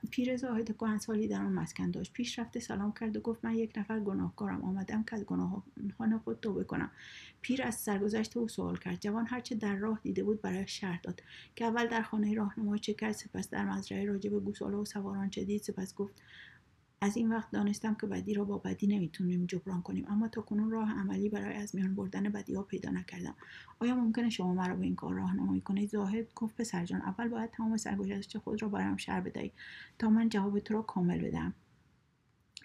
[0.09, 2.13] پیر زاهد کهنسالی در آن مسکن داشت.
[2.13, 4.61] پیش رفته سلام کرد و گفت من یک نفر گناهکارم.
[4.61, 6.91] آمدم که از گناهان خود توبه کنم.
[7.41, 9.01] پیر از سرگذشت او سوال کرد.
[9.01, 11.21] جوان هرچه در راه دیده بود برای شرح داد.
[11.55, 15.29] که اول در خانه راهنمای چه کرد؟ سپس در مزرعه راجع به گوساله و سواران
[15.29, 16.13] چه دید؟ سپس گفت
[17.01, 20.05] از این وقت دانستم که بدی را با بدی نمی‌تونیم جبران کنیم.
[20.09, 23.35] اما تا کنون راه عملی برای از میان بردن بدی ها پیدا نکردم.
[23.79, 27.51] آیا ممکنه شما مرا به این کار راهنمایی کنید؟ زاهد گفت پسر جان اول باید
[27.51, 29.53] تمام سرگذشت خود را برایم شهر بدهید
[29.99, 31.53] تا من جواب تو را کامل بدم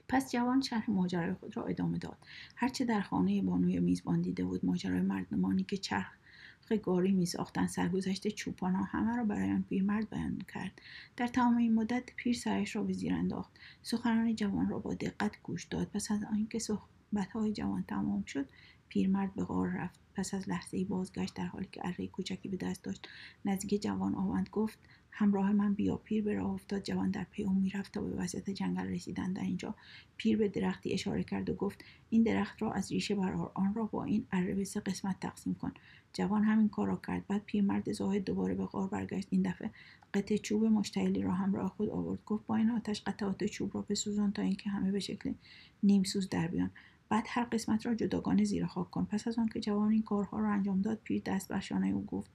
[0.08, 2.18] پس جوان شهر ماجرای خود را ادامه داد.
[2.56, 6.12] هرچه در خانه بانوی میزبان دیده بود ماجرای مردمانی که چرخ
[6.72, 10.82] گاری می ساختن سرگذشت چوپان ها همه را برای آن پیرمرد بیان کرد.
[11.16, 13.52] در تمام این مدت پیر سرش را به زیر انداخت.
[13.82, 15.88] سخنان جوان را با دقت گوش داد.
[15.88, 16.58] پس از آنکه
[17.34, 18.48] های جوان تمام شد
[18.88, 20.03] پیرمرد به غار رفت.
[20.14, 23.08] پس از لحظه بازگشت در حالی که اره کوچکی به دست داشت
[23.44, 24.78] نزدیک جوان آمد گفت
[25.16, 26.82] همراه من بیا پیر به راه افتاد.
[26.82, 29.74] جوان در پی او می‌رفت تا به وسط جنگل رسیدن در اینجا.
[30.16, 33.84] پیر به درختی اشاره کرد و گفت این درخت را از ریشه برار آن را
[33.84, 35.72] با این اره به سه قسمت تقسیم کن.
[36.12, 37.26] جوان همین کار را کرد.
[37.26, 39.28] بعد پیرمرد زاهد دوباره به غار برگشت.
[39.30, 39.70] این دفعه
[40.14, 42.24] قطع چوب مشتعلی را همراه خود آورد.
[42.26, 45.32] گفت با این آتش قطعات چوب را بسوزان تا اینکه همه به شکل
[45.82, 46.70] نیمسوز در بیان.
[47.08, 49.04] بعد هر قسمت را جداگانه زیر خاک کن.
[49.04, 52.30] پس از آنکه جوان این کارها را انجام داد پیر دست بر شانه او گفت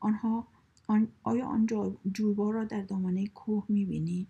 [0.00, 0.46] آنها
[0.88, 1.66] آن آیا آن
[2.12, 4.26] جویبار را در دامنه کوه می‌بینی؟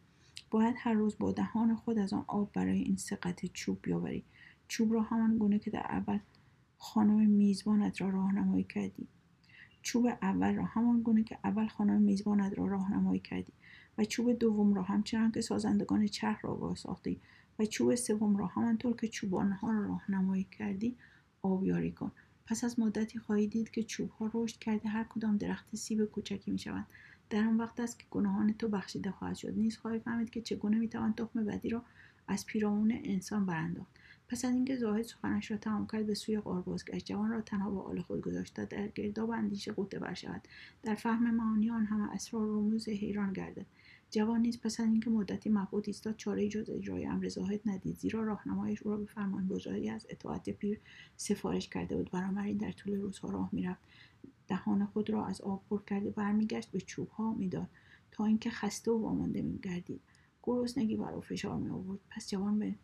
[0.51, 3.19] باید هر روز با دهان خود از آن آب برای این سه
[3.53, 4.25] چوب بیاوری.
[4.69, 6.19] چوب را همان گونه که در اول
[6.79, 9.09] خانم میزبانت را راهنمایی کردی.
[9.83, 13.53] چوب اول را همان گونه که اول خانم میزبانت را راهنمایی کردی.
[13.99, 17.21] و چوب دوم را همچنان که سازندگان چرخ را ساختی.
[17.61, 20.97] و چوب سوم را همانطور که چوبانها را راهنمایی کردی
[21.43, 22.13] آبیاری کن.
[22.47, 26.51] پس از مدتی خواهی دید که چوب ها رشد کرده هر کدام درخت سیب کوچکی
[26.51, 26.87] می شوند
[27.31, 29.59] در آن وقت است که گناهان تو بخشیده خواهد شد.
[29.59, 31.83] نیز خواهی فهمید که چگونه می‌توان تخم بدی را
[32.29, 33.93] از پیرامون انسان برانداخت.
[34.29, 37.07] پس از اینکه زاهد سخنش را تمام کرد به سوی غار بازگشت.
[37.07, 40.49] جوان را تنها با حال خود گذاشت تا در گرداب اندیشه قوطه بر شود.
[40.83, 43.67] در فهم معانی آن همه اسرار رموز حیران گردد.
[44.11, 47.97] جوان نیز پس از اینکه مدتی مبهوت ایستاد چاره جز اجرای امر زاهد ندید.
[47.97, 50.81] زیرا راهنمایش او را به فرمانبرداری از اطاعت پیر
[51.17, 52.11] سفارش کرده بود.
[52.11, 53.81] بنابراین در طول روزها راه می‌رفت.
[54.49, 57.69] دهان خود را از آب پر کرده برمیگشت به چوبها می‌داد.
[58.13, 60.01] تا اینکه خسته و وامانده میگردید.
[60.43, 62.75] گرسنگی بر او فشار می آورد پس جوان به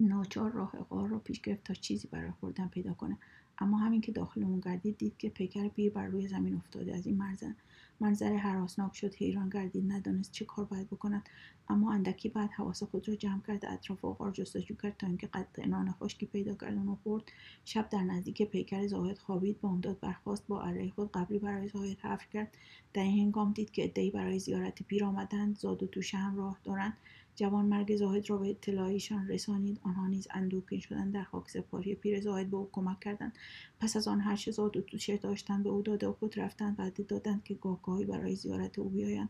[0.00, 3.18] ناچار راه غار را پیش گرفت تا چیزی برای خوردن پیدا کنه.
[3.58, 6.96] اما همین که داخل اون گردید دید که پیکر پیر بر روی زمین افتاده.
[6.96, 7.56] از این مرزن
[8.00, 11.28] منظر حراسناک شد حیران گردید ندانست چه کار باید بکند
[11.70, 15.66] اما اندکی بعد حواس خود را جمع کرد اطراف غار جستجو کرد تا اینکه قطع
[15.66, 17.22] نان خشکی پیدا کرد و خورد.
[17.64, 22.26] شب در نزدیک پیکر زاهد خوابید بامداد برخواست با اره خود قبلی برای زاهد حفر
[22.32, 22.54] کرد.
[22.94, 26.58] در این هنگام دید که عدهای برای زیارت پیر آمدند زاد و توشه هم راه
[26.64, 26.96] دارند.
[27.36, 29.80] جوان مرگ زاهد را به اطلاعیشان رسانید.
[29.82, 31.14] آنها نیز اندوهگین شدند.
[31.14, 33.32] در خاک سپاری پیر زاهد به او کمک کردند.
[33.80, 36.80] پس از آن هر چه زاد و توشه داشتند به او داده و خود رفتند
[36.80, 39.28] وعده دادند که گاه گاهی برای زیارت او بیایند.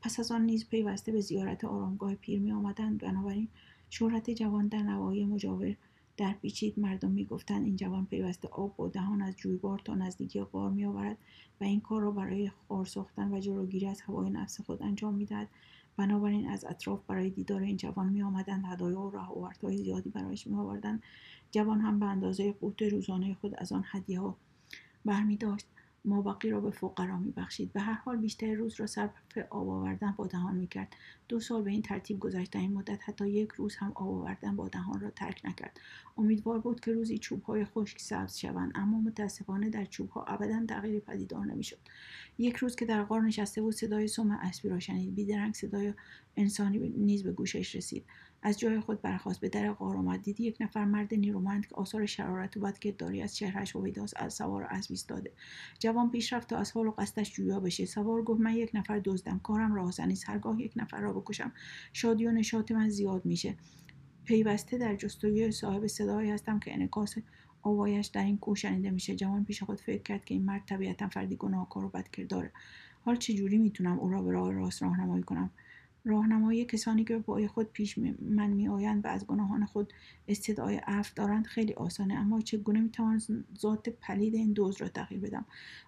[0.00, 3.48] پس از آن نیز پیوسته به زیارت آرامگاه پیر می آمدند بنابراین
[3.90, 5.76] شهرت جوان در نواحی مجاور
[6.16, 6.78] در پیچید.
[6.78, 11.18] مردم می‌گفتند این جوان پیوسته آب و دهان از جویبار تا نزدیکی غار میآورد
[11.60, 15.48] و این کار را برای خار ساختن و جلوگیری از هوای نفس خود انجام می‌دهد.
[15.96, 20.56] بنابراین از اطراف برای دیدار این جوان می آمدند هدایا و رهاوردهای زیادی برایش می
[20.56, 21.02] آوردند
[21.50, 24.36] جوان هم به اندازه قوت روزانه خود از آن هدیه ها
[25.04, 25.66] برمی داشت
[26.04, 29.10] مابقی را به فقرا بخشید به هر حال بیشتر روز را صرف
[29.50, 30.96] آب آوردن با دهان کرد
[31.32, 32.56] دو سال به این ترتیب گذشت.
[32.56, 35.80] این مدت حتی یک روز هم آب آوردن با دهان را ترک نکرد.
[36.18, 41.46] امیدوار بود که روزی های خشک سبز شوند اما متاسفانه در ها ابدا تغییری پدیدار
[41.46, 41.78] نمی‌شد.
[42.38, 45.14] یک روز که در غار نشسته بود صدای سم اسبی را شنید.
[45.14, 45.94] بیدرنگ صدای
[46.36, 48.04] انسانی نیز به گوشش رسید.
[48.42, 50.22] از جای خود برخواست به در غار آمد.
[50.22, 54.62] دید یک نفر مرد نیرومند که آثار شرارت و بدکرداری از چهرهش هویداست از سوار
[54.62, 55.32] اسب ایستاده.
[55.78, 57.86] جوان پیش رفت تا از حال و قصدش جویا بشه.
[57.86, 59.38] سوار گفت من یک نفر دزدم.
[59.38, 61.52] کارم راهزنی هرگاه یک نفر را بکشم.
[61.92, 63.54] شادی و نشاط من زیاد میشه.
[64.24, 67.14] پیوسته در جستجوی صاحب صدایی هستم که انعکاس
[67.62, 69.16] آوایش در این کوه شنیده میشه.
[69.16, 72.52] جوان پیش خود فکر کرد که این مرد طبیعتا فردی گناهکار و بدکرداره.
[73.04, 75.50] حال چجوری می‌تونم او را به راه راست راهنمایی کنم؟
[76.04, 79.92] راهنمایی کسانی که با خود پیش من می آیند و از گناهان خود
[80.28, 83.18] استدعای عفو دارند خیلی آسانه اما چگونه می توانم
[83.58, 85.44] ذات پلید این دوز را تغییر بدم؟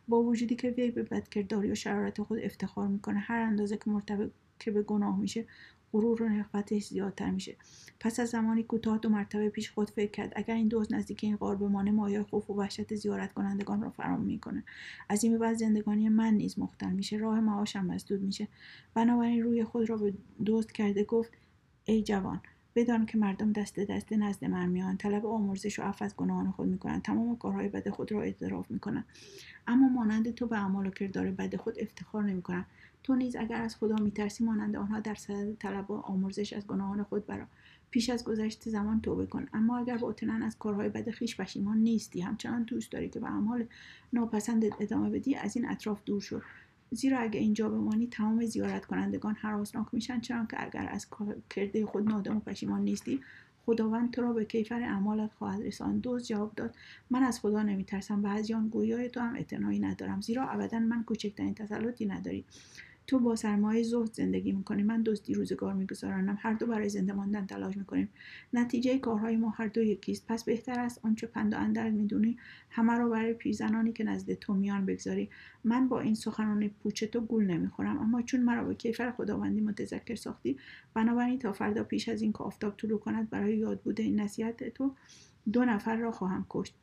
[0.09, 4.31] با وجودی که وی به بدکرداری و شرارت خود افتخار می‌کنه هر اندازه که مرتبط
[4.59, 5.45] که به گناه میشه
[5.93, 7.57] غرور و نخوتش زیادتر میشه.
[8.01, 11.37] پس از زمانی کوتاه دو مرتبه پیش خود فکر کرد اگر این دوز نزدیک این
[11.37, 14.65] غار بمانه مایه خوف و وحشت زیارت کنندگان را فرام می‌کنه
[15.09, 18.49] از این بعد زندگانی من نیز مختل میشه راه معاشم مسدود میشه.
[18.95, 20.15] بنابراین روی خود را به
[20.45, 21.33] دوست کرده گفت
[21.85, 22.41] ای جوان
[22.75, 26.69] بدان که مردم دست دست نزد من میان طلب آمرزش و عفو از گناهان خود
[26.69, 27.03] می‌کنند.
[27.03, 29.05] تمام کارهای بد خود را اعتراف می‌کنند.
[29.67, 32.67] اما مانند تو به اعمال و کردار بد خود افتخار نمی‌کنند.
[33.05, 37.03] تو نیز اگر از خدا میترسی مانند آنها در صدد طلب و آمرزش از گناهان
[37.03, 37.47] خود برا.
[37.91, 39.47] پیش از گذشت زمان توبه کن.
[39.53, 43.67] اما اگر باطنا از کارهای بد خیش پشیمان نیستی همچنان دوست داری که به اعمال
[44.13, 46.41] ناپسند ادامه بدی از این اطراف دور شو.
[46.91, 51.07] زیرا اگر اینجا بمانی تمام زیارت کنندگان حراسناک میشن چرا که اگر از
[51.51, 53.21] کرده خود نادم و پشیمان نیستی
[53.67, 56.01] خداوند تو را به کیفر اعمالت خواهد رساند.
[56.01, 56.75] دوز جواب داد
[57.11, 60.21] من از خدا نمیترسم بعضی آن گویای تو هم اعتنایی ندارم.
[60.21, 62.45] زیرا ابدا من کوچکترین تسلطی نداری.
[63.07, 64.83] تو با سرمایه زهد زندگی می‌کنی.
[64.83, 68.09] من دزدی روزگار میگذرانم هر دو برای زنده ماندن تلاش می‌کنیم.
[68.53, 70.25] نتیجه کارهای ما هر دو یکیست.
[70.29, 72.37] پس بهتر است آنچه پند و اندر می‌دونی
[72.71, 75.31] همه رو برای پیرزنانی که نزد تو میان بگذاری.
[75.65, 77.99] من با این سخنان پوچ تو گول نمی‌خورم.
[77.99, 80.57] اما چون مرا به کیفر خداوندی متذکر ساختی
[80.95, 84.69] بنابراین تا فردا پیش از این که آفتاب طلوع کند برای یاد بوده این نصیحت
[84.69, 84.95] تو
[85.53, 86.75] دو نفر را خواهم کشت.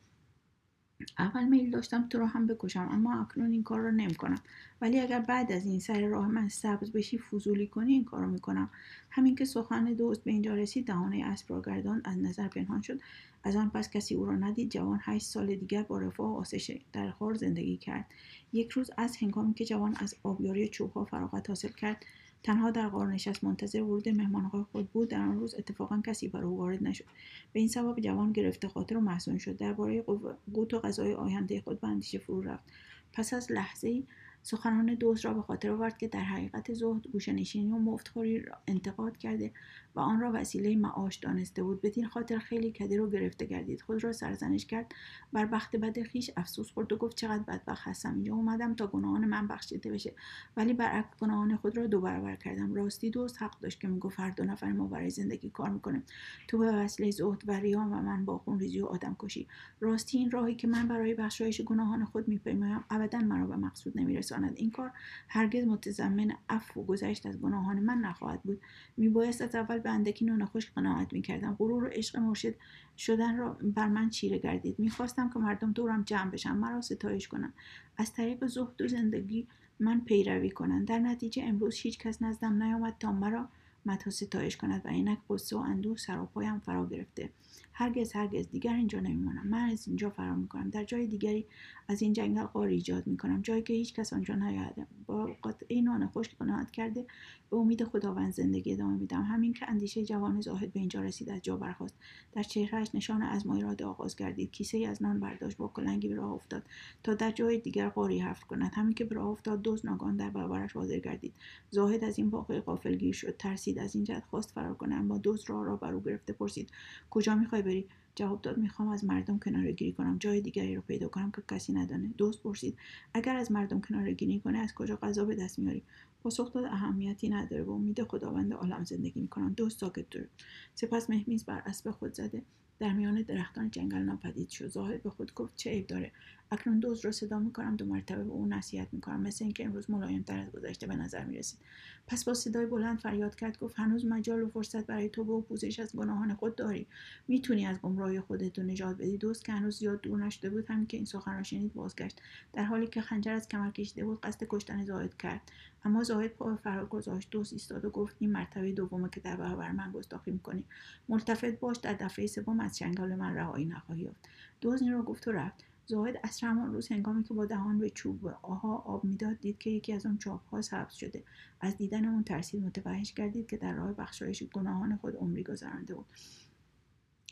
[1.18, 4.38] اول میل داشتم تو رو هم بکشم اما اکنون این کار رو کنم
[4.80, 8.30] ولی اگر بعد از این سر راه من سبز بشی فضولی کنی این کار رو
[8.30, 8.70] می‌کنم.
[9.10, 13.00] همین که سخن دوست به اینجا رسید دهانه اسب را گردان از نظر پنهان شد.
[13.44, 16.78] از آن پس کسی او را ندید جوان هشت سال دیگر با رفاه و آسش
[16.92, 18.06] در خار زندگی کرد.
[18.52, 22.04] یک روز از هنگامی که جوان از آبیاری چوبها فراغت حاصل کرد
[22.42, 25.08] تنها در غار نشست منتظر ورود مهمانهای خود بود.
[25.08, 27.04] در آن روز اتفاقا کسی بر او وارد نشد.
[27.52, 29.56] به این سبب جوان گرفته خاطر و محزون شد.
[29.56, 32.64] درباره قوت و غذای آینده خود به اندیشه فرو رفت.
[33.12, 34.02] پس از لحظه
[34.42, 39.16] سخنان دوست را به خاطر آورد که در حقیقت زهد گوشهنشینی و مفتخوری را انتقاد
[39.16, 39.52] کرده
[39.96, 41.82] و آن را وسیله معاش دانسته بود.
[41.82, 43.82] بدین خاطر خیلی کدی رو گرفته گردید.
[43.82, 44.92] خود را سرزنش کرد.
[45.32, 48.14] بر بخت بد خیش افسوس خورد و گفت چقدر بدبخت هستم.
[48.14, 50.12] اینجا اومدم تا گناهان من بخشیده بشه.
[50.56, 52.74] ولی برعکس گناهان خود را دو برابر کردم.
[52.74, 56.02] راستی دوست حق داشت که می‌گفت هر دو نفر ما برای زندگی کار می‌کنیم
[56.48, 59.48] تو به وسیله زهد و ریان و من با ریزی و آدم کشی.
[59.80, 64.52] راستی این راهی که من برای بخشایش گناهان خود میپیمایم ابدا مرا به مقصود نمیرساند.
[64.56, 64.90] این کار
[65.28, 68.60] هرگز متضمن عفو و گذشت از گناهان من نخواهد بود.
[68.96, 71.56] میبایست از اول به اندکی نون خشک قناعت می‌کردم.
[71.58, 72.54] غرور و عشق مرشد
[72.98, 74.78] شدن را بر من چیره گردید.
[74.78, 77.54] می‌خواستم که مردم دورم جمع بشن مرا ستایش کنند.
[77.96, 79.46] از طریق زهد و زندگی
[79.80, 80.88] من پیروی کنند.
[80.88, 83.48] در نتیجه امروز هیچ کس نزدم نیامد تا مرا
[83.86, 87.30] متا ستایش کند و اینک قصه و اندوه سراپایم فرا گرفته.
[87.72, 88.48] هرگز هرگز.
[88.48, 90.70] دیگر اینجا نمیمانم من از اینجا فرار می‌کنم.
[90.70, 91.46] در جای دیگری
[91.88, 93.42] از این جنگل قار ایجاد می‌کنم.
[93.42, 97.06] جایی که هیچ کس آنجا نیاید با قطعه نان خشک قناعت کرده
[97.50, 101.42] به امید خداوند زندگی ادامه میدم همین که اندیشه جوان زاهد به اینجا رسید از
[101.42, 101.94] جا برخاست.
[102.32, 105.56] در چهرهش نشان از را آغاز گردید کیسه ای از نان برداشت.
[105.56, 106.62] با کلنگی به راه افتاد.
[107.02, 108.70] تا در جای دیگر قاری حفر کند.
[108.74, 111.32] همین که به راه افتاد دوز ناگان در برابرش حاضر گردید.
[111.70, 113.36] زاهد از این واقعه غافلگیر شد.
[113.36, 113.78] ترسید.
[113.78, 116.70] از این جهت خواست فرار کنه اما دوز راه را بر او گرفته پرسید.
[117.10, 117.86] کجا می‌خوای بری.
[118.14, 120.18] جواب داد می‌خوام از مردم کناره گیری کنم.
[120.18, 122.08] جای دیگری رو پیدا کنم که کسی ندانه.
[122.18, 122.78] دوست پرسید
[123.14, 125.82] اگر از مردم کناره گیری کنه از کجا غذا به دست میاری؟
[126.22, 127.62] پاسخ داد اهمیتی نداره.
[127.62, 129.52] و امید خداوند عالم زندگی می‌کنم.
[129.52, 130.28] دوست ساکت شد
[130.74, 132.42] سپس مهمیز بر اسب خود زده.
[132.78, 134.68] در میان درختان جنگل ناپدید شد.
[134.68, 136.12] زاهد به خود گفت چه عیب داره؟
[136.52, 139.20] اکنون دوز را صدا می‌کنم دو مرتبه به او نصیحت می‌کنم.
[139.20, 141.58] مثل اینکه امروز ملایمتر از گذشته به نظر می‌رسید.
[142.06, 145.80] پس با صدای بلند فریاد کرد گفت هنوز مجال و فرصت برای تو و پوزش
[145.80, 146.86] از گناهان خود داری.
[147.28, 149.18] می‌تونی از گمراهی خودت نجات بدی.
[149.18, 152.22] دوست که هنوز زیاد دور نشده بود همین که این سخن را شنید بازگشت.
[152.52, 155.40] در حالی که خنجر از کمر کشیده بود قصد کشتن زاهد کرد.
[155.84, 157.30] اما زاهد پا به فرار گذاشت.
[157.30, 160.64] دوست ایستاد و گفت این مرتبه دومه که در برابر من گستاخی می‌کنی.
[161.08, 164.28] ملتفت باش در دفعه سوم از چنگال من رهایی نخواهی یافت.
[164.60, 165.64] دوز این را گفت و رفت.
[165.92, 169.70] زاهد اصر همان روز هنگامی که با دهان به چوب آها آب می‌داد دید که
[169.70, 171.24] یکی از آن چاپ ها سبز شده.
[171.60, 176.06] از دیدن اون ترسید متوحش گردید که در راه بخشایش گناهان خود عمری گذرانده بود.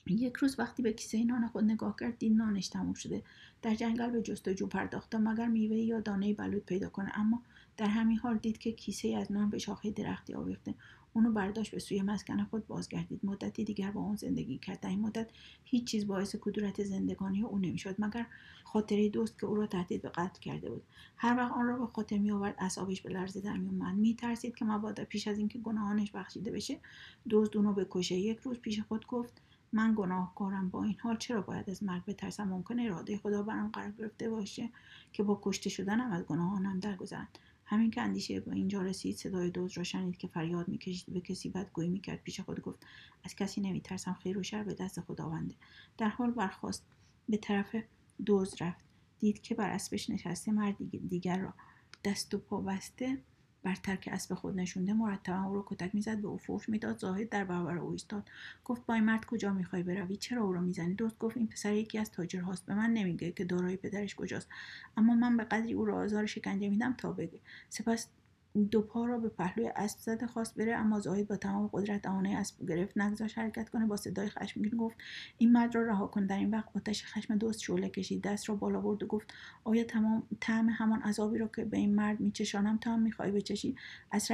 [0.07, 3.23] یک روز وقتی به کیسه نان خود نگاه کرد دید نانش تموم شده.
[3.63, 7.43] در جنگل به جستجو پرداخت مگر میوه یا دانه بلود پیدا کنه؟ اما
[7.77, 10.75] در همین حال دید که کیسه از نان به شاخه درختی آویخته.
[11.13, 13.21] اونو برداشت به سوی مسکن خود بازگردید.
[13.23, 14.81] مدتی دیگر با اون زندگی کرد.
[14.81, 15.31] در این مدت
[15.65, 18.27] هیچ چیز باعث کدورت زندگانی او نمی‌شد مگر
[18.65, 20.83] خاطره دوست که او را تهدید به قتل کرده بود.
[21.17, 24.65] هر وقت آن را به خاطر می آورد اعصابش به لرزه در میومد میترسید که
[24.65, 26.81] مبادا پیش از اینکه گناهانش بخشیده بشه
[27.31, 29.43] دزد اونو بکشه یک روز پیش خود گفت
[29.73, 31.17] من گناهکارم با این حال.
[31.17, 34.69] چرا باید از مرگ بترسم؟ ممکنه اراده خدا برام قرار گرفته باشه
[35.13, 37.39] که با کشته شدنم از گناهانم درگذرند.
[37.71, 41.49] همین که اندیشه به اینجا رسید صدای دوز را شنید که فریاد می‌کشید به کسی
[41.49, 42.87] بدگویی می‌کرد پیش خود گفت
[43.25, 45.55] از کسی نمیترسم خیر و شر به دست خداونده.
[45.99, 46.87] در حال برخواست
[47.29, 47.77] به طرف
[48.27, 48.85] دوز رفت.
[49.19, 51.55] دید که بر اسبش نشسته مرد دیگر را.
[52.05, 53.19] دست و پا بسته
[53.63, 57.29] بر ترک اسب خود نشونده مرتبا او را کتک می‌زد به او فوش می‌داد زاهد
[57.29, 58.29] در برابر او ایستاد.
[58.65, 61.73] گفت با این مرد کجا می‌خوای بروی؟ چرا او را می‌زنی؟ دوست گفت این پسر
[61.73, 64.49] یکی از تاجرهاست به من نمیگه که دارای پدرش کجاست.
[64.97, 67.41] اما من به قدری او را آزار شکنجه میدم تا بگه.
[67.69, 68.09] سپس
[68.71, 72.37] دو پا را به پهلوی اسب زده خواست بره اما زاهد با تمام قدرت دهانه
[72.39, 74.97] اسب گرفت نگذاشت حرکت کنه با صدای خشمگین گفت
[75.39, 78.55] این مرد را رها کن در این وقت آتش خشم دوست شعله کشید دست را
[78.55, 79.35] بالا برد و گفت
[79.65, 83.77] آیا تمام طعم همان عذابی را که به این مرد میچشانم تا هم می‌خواهی بچشی؟
[84.11, 84.31] از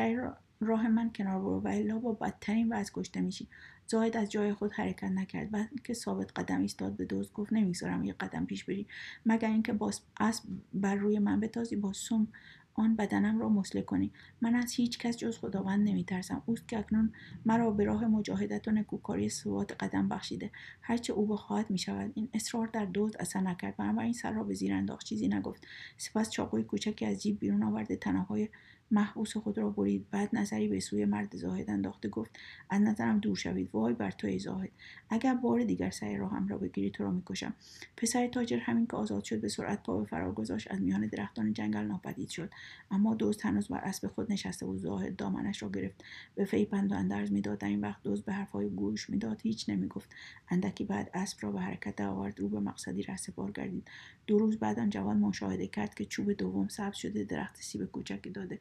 [0.61, 3.49] راه من کنار برو و الا با بدترین وضع کشته میشی.
[3.87, 8.05] زاهد از جای خود حرکت نکرد و که ثابت قدم ایستاد به دوست گفت نمی‌گذارم
[8.05, 8.87] یه قدم پیش بری
[9.27, 12.29] مگر اینکه باز اسب بر روی من بتازی با سم
[12.77, 14.13] آن بدنم را مسله کنی.
[14.41, 16.43] من از هیچ کس جز خداوند نمیترسم.
[16.47, 17.13] اوست که اکنون
[17.47, 20.51] مرا به راه مجاهدت و نکوکاری ثبات قدم بخشیده.
[20.83, 22.13] هرچه او بخواهد می‌شود.
[22.15, 23.77] این اصرار در دوز اثر نکرد.
[23.77, 25.07] بنابراین سر را به زیر انداخت.
[25.07, 25.67] چیزی نگفت.
[25.97, 28.49] سپس چاقوی کوچکی از جیب بیرون آورده تنههای
[28.91, 30.07] محبوس خود را برید.
[30.11, 32.31] بعد نظری به سوی مرد زاهد انداخته گفت
[32.71, 33.71] از نظرم دور شوید.
[33.73, 34.71] وای بر توی زاهد.
[35.11, 37.55] اگر بار دیگر سر راهم را بگیری تو را می‌کشم.
[37.97, 41.53] پسر تاجر همین که آزاد شد به سرعت پا به فرار گذاشت از میان درختان
[41.53, 42.51] جنگل ناپدید شد.
[42.91, 44.81] اما دزد هنوز بر اسب خود نشسته بود.
[44.81, 46.05] زاهد دامنش را گرفت.
[46.35, 47.59] به وی پند و اندرز می‌داد.
[47.59, 49.41] در این وقت دزد به حرفهایش گوش می‌داد.
[49.43, 50.11] هیچ نمی‌گفت.
[50.49, 52.41] اندکی بعد اسب را به حرکت آورد.
[52.41, 53.89] رو به مقصدی رهسپار گردید.
[54.27, 58.31] دو روز بعد آن جوان مشاهده کرد که چوب دوم سبز شده درخت سیب کوچکی
[58.31, 58.59] داده.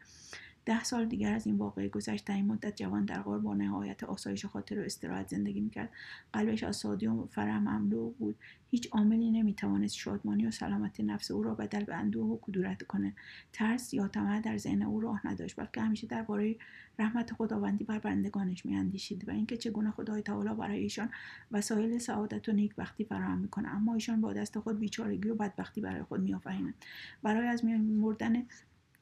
[0.66, 2.26] ده سال دیگر از این واقعه گذشت.
[2.26, 5.90] در این مدت جوان در غار با نهایت آسایش خاطر و استراحت زندگی می‌کرد.
[6.34, 8.36] قلبش از سادی و فرح مملو بود.
[8.72, 13.14] هیچ عاملی نمی‌توانست شادمانی و سلامت نفس او را بدل به اندوه و کدورت کنه.
[13.54, 16.56] ترس یا طمع در ذهن او راه نداشت بلکه همیشه درباره
[17.00, 21.10] رحمت خداوندی بر بندگانش میاندیشید و اینکه چگونه خدای تعالی برای ایشان
[21.52, 26.04] وسایل سعادت و نیکبختی فراهم می‌کنه اما ایشان با دست خود بیچارگی و بدبختی برای
[26.04, 26.76] خود میآفرینند
[27.24, 28.46] برای از مردن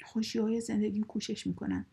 [0.05, 1.85] خوشی های زندگی کوشش می‌کنند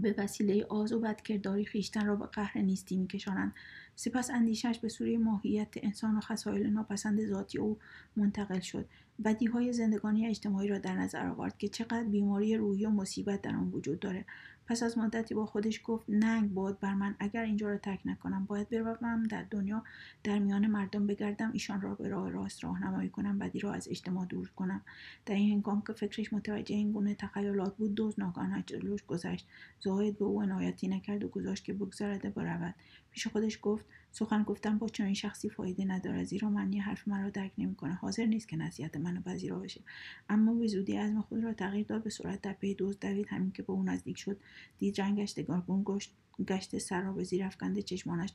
[0.00, 3.54] به وسیله آز و بدکرداری خیشتن را به قهر نیستی میکشانند
[3.96, 7.78] سپس اندیشش به سوری ماهیت انسان و خصایل ناپسند ذاتی او
[8.16, 8.88] منتقل شد.
[9.24, 13.70] بدیهای زندگانی اجتماعی را در نظر آورد که چقدر بیماری روحی و مصیبت در آن
[13.70, 14.24] وجود داره.
[14.66, 18.44] پس از مدتی با خودش گفت ننگ باد بر من اگر اینجا را ترک نکنم
[18.44, 19.82] باید بروم در دنیا
[20.24, 24.26] در میان مردم بگردم ایشان را به راه راست راهنمایی کنم بدی را از اجتماع
[24.26, 24.80] دور کنم.
[25.26, 29.46] در این هنگام که فکرش متوجه این گونه تخیلات بود دوز ناگهان جلوش گذشت.
[29.80, 32.74] زاهد به او عنایتی نکرد و گذاشت که بگذارده برود
[33.10, 37.52] پیش خودش گفت سخن گفتن با چنین شخصی فایده ندارد زیرا معنی حرف مرا درک
[37.58, 37.94] نمی‌کنه.
[37.94, 39.80] حاضر نیست که نصیحت منو پذیرا بشه
[40.28, 43.26] اما به زودی عزم خود را تغییر داد به صورت در پی دوست دوید.
[43.28, 44.40] همین که به او نزدیک شد
[44.78, 46.14] دید رنگش دگرگون گشت.
[46.48, 48.32] گشت سر را به زیر افکنده چشمانش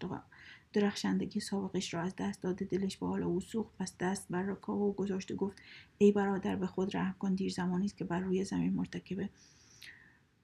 [0.73, 3.78] درخشندگی سابقش را از دست داده دلش به حال او سوخت.
[3.80, 5.57] پس دست بر رکاب و گذاشته گفت
[5.97, 7.36] ای برادر به خود رحم کن.
[7.36, 9.30] دیر زمانی است که بر روی زمین مرتکب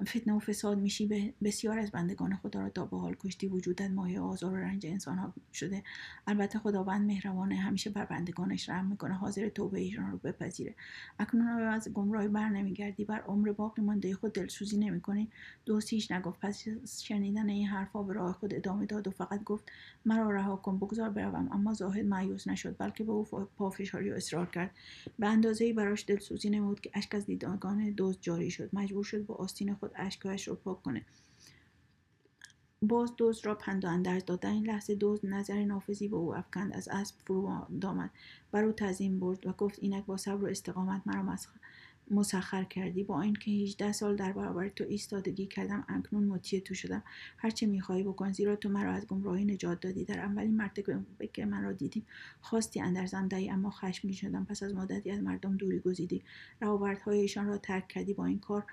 [0.04, 1.08] فتنه و فساد میشی.
[1.08, 3.90] به بسیار از بندگان خدا را تا به حال کشتی وجودت.
[3.90, 5.84] مایه آزار و رنج انسان ها شده.
[6.28, 9.14] البته خداوند مهربانه همیشه بر بندگانش رحم می‌کنه.
[9.14, 10.76] حاضر توبه ایشان رو بپذیره.
[11.20, 13.06] اکنون از گمراهی بر نمیگردی.
[13.06, 15.30] بر عمر باقی مانده خود دلسوزی نمی‌کنی.
[15.66, 16.40] دوست هیچ نگفت.
[16.40, 16.66] پس
[17.04, 19.72] شنیدن این حرفها به راه خود ادامه داد و فقط گفت
[20.06, 20.78] مرا رها کن.
[20.78, 21.52] بگذار بروم.
[21.52, 22.76] اما زاهد مایوس نشد.
[22.80, 23.24] بلکه به او
[23.58, 24.72] پافشاری و اصرار کرد.
[25.20, 28.70] به اندازه براش دلسوزی نمود که اشک از دیدگان دوست جاری شد.
[28.74, 31.06] مجبور شد با آستین خود اشکهایش رو پاک کنه.
[32.82, 34.40] باز دوز را پند و اندرز داد.
[34.40, 36.74] در این لحظه دوز نظر نافذی به او افکند.
[36.74, 38.12] از اسب فرو دامد
[38.52, 41.36] بر او تعظیم برد و گفت اینک با صبر و استقامت مرا
[42.12, 43.04] مسخر کردی.
[43.04, 47.04] با اینکه 18 سال در برابر تو ایستادگی کردم اکنون مطیع تو شدم.
[47.38, 50.06] هرچه می‌خواهی بکن زیرا تو مرا از گمراهی نجات دادی.
[50.06, 51.00] در اولین مرتبه
[51.34, 52.04] که من را دیدی
[52.42, 54.46] خواستی اندرزم دهی اما خشمگین شدم.
[54.46, 56.24] پس از مدتی از مردم دوری گزیدی.
[56.62, 58.14] روابطهایشان را ترک کردی.
[58.14, 58.66] با این کار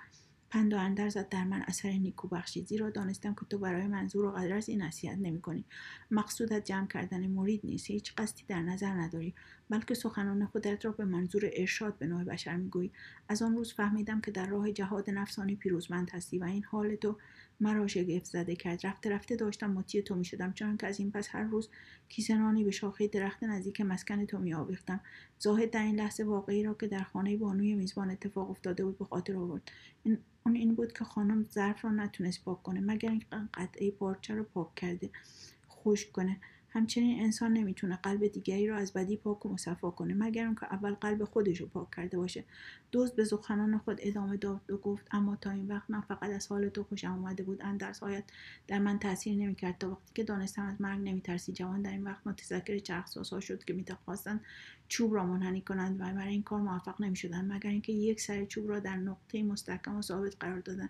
[0.51, 1.61] پند و اندرزت در من.
[1.67, 5.41] اثر نیکو بخشید زیرا دانستم که تو برای منظور و قدر از این نصیحت نمی
[5.41, 5.65] کنی
[6.11, 7.91] مقصودت جمع کردن مرید نیست.
[7.91, 9.33] هیچ قصدی در نظر نداری.
[9.69, 12.91] بلکه سخنان خودت را به منظور ارشاد به نوع بشر می‌گویی.
[13.29, 17.17] از آن روز فهمیدم که در راه جهاد نفسانی پیروزمند هستی و این حال تو
[17.61, 18.87] مرا شگفت زده کرد.
[18.87, 20.53] رفته رفته داشتم مطیع تو می‌شدم.
[20.53, 21.69] چون که از این پس هر روز
[22.09, 24.99] کیسه به شاخه درخت نزدیک مسکن تو میآویختم.
[25.39, 29.05] زاهد در این لحظه واقعی را که در خانه بانوی میزبان اتفاق افتاده بود به
[29.05, 29.71] خاطر آورد.
[30.45, 34.43] اون این بود که خانم ظرف را نتونست پاک کنه مگر اینکه قطعه پارچه رو
[34.43, 35.09] پاک کرده
[35.69, 36.37] خشک کنه.
[36.73, 40.93] همچنین انسان نمی‌تونه قلب دیگری را از بدی پاک و مصفا کنه مگر اینکه اول
[40.93, 42.43] قلب خودش رو پاک کرده باشه.
[42.91, 46.47] دوست به سخنان خود ادامه داد و گفت اما تا این وقت من فقط از
[46.47, 47.61] حال تو خوشم آمده بود.
[47.61, 48.23] اندرزهایت
[48.67, 51.53] در من تاثیر نمی‌کرد تا وقتی که دانستم از مرگ نمیترسی.
[51.53, 54.41] جوان در این وقت متذکر چرخسازها شد که می‌خواستند
[54.91, 58.69] چوب را منحنی کنند و برای این کار موفق نمی‌شدند مگر اینکه یک سر چوب
[58.69, 60.89] را در نقطه مستحکم و ثابت قرار دادند.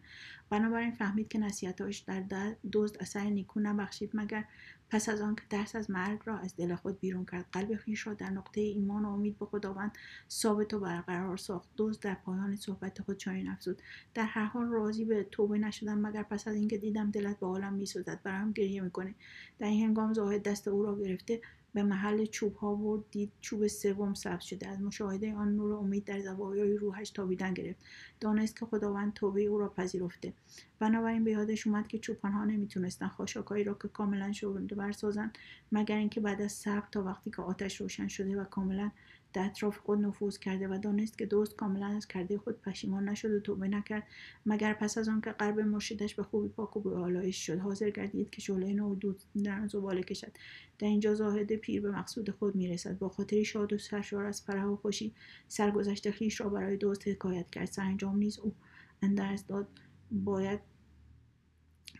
[0.49, 4.45] بنابراین فهمید که نصیحتهایش در دزد اثر نیکو نبخشید مگر
[4.89, 8.13] پس از آنکه درس از مرگ را از دل خود بیرون کرد قلب خویش را
[8.13, 9.91] در نقطه ایمان و امید به خداوند
[10.29, 11.69] ثابت و برقرار ساخت.
[11.77, 13.81] دوست در پایان صحبت خود چنین افزود
[14.13, 17.73] در هر حال راضی به توبه نشدم مگر پس از اینکه دیدم دلت به حالم
[17.73, 19.15] میسوزد برایم گریه می‌کنه
[19.59, 21.41] در این هنگام زاهد دست او را گرفته
[21.73, 24.67] به محل چوب ها برد دید چوب سوم سبز شده.
[24.67, 27.79] از مشاهده آن نور امید در زوایای روحش تابیدن گرفت.
[28.19, 30.33] دانست که خداوند توبه او را پذیرفته.
[30.79, 35.37] بنابراین به یادش اومد که چوپان ها نمی‌تونستن خاشاکایی را که کاملا شورنده برسازند
[35.71, 38.91] مگر اینکه بعد از صبر تا وقتی که آتش روشن شده و کاملا
[39.33, 43.31] در اطراف خود نفوذ کرده و دانست که دوست کاملا از کرده خود پشیمان نشد
[43.31, 44.03] و توبه نکرد
[44.45, 48.41] مگر پس از آنکه قلب مرشدش به خوبی پاک و به شد حاضر گردید که
[48.41, 50.31] شعله نو دود در زباله کشد.
[50.79, 52.97] در اینجا زاهد پیر به مقصود خود می‌رسد.
[52.97, 55.13] با خاطری شاد و سرشار از فرح و خوشی
[55.47, 57.65] سرگذشت خویش را برای دوست حکایت کرد.
[57.65, 58.53] سرانجام نیز او
[59.01, 59.67] اندرز داد
[60.11, 60.59] باید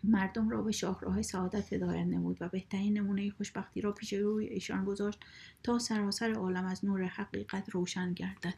[0.04, 4.86] مردم را به شاهراه سعادت هدایت نمود و بهترین نمونه خوشبختی را پیش روی ایشان
[4.86, 5.20] گذاشت
[5.64, 8.54] تا سراسر عالم از نور حقیقت روشن گردد.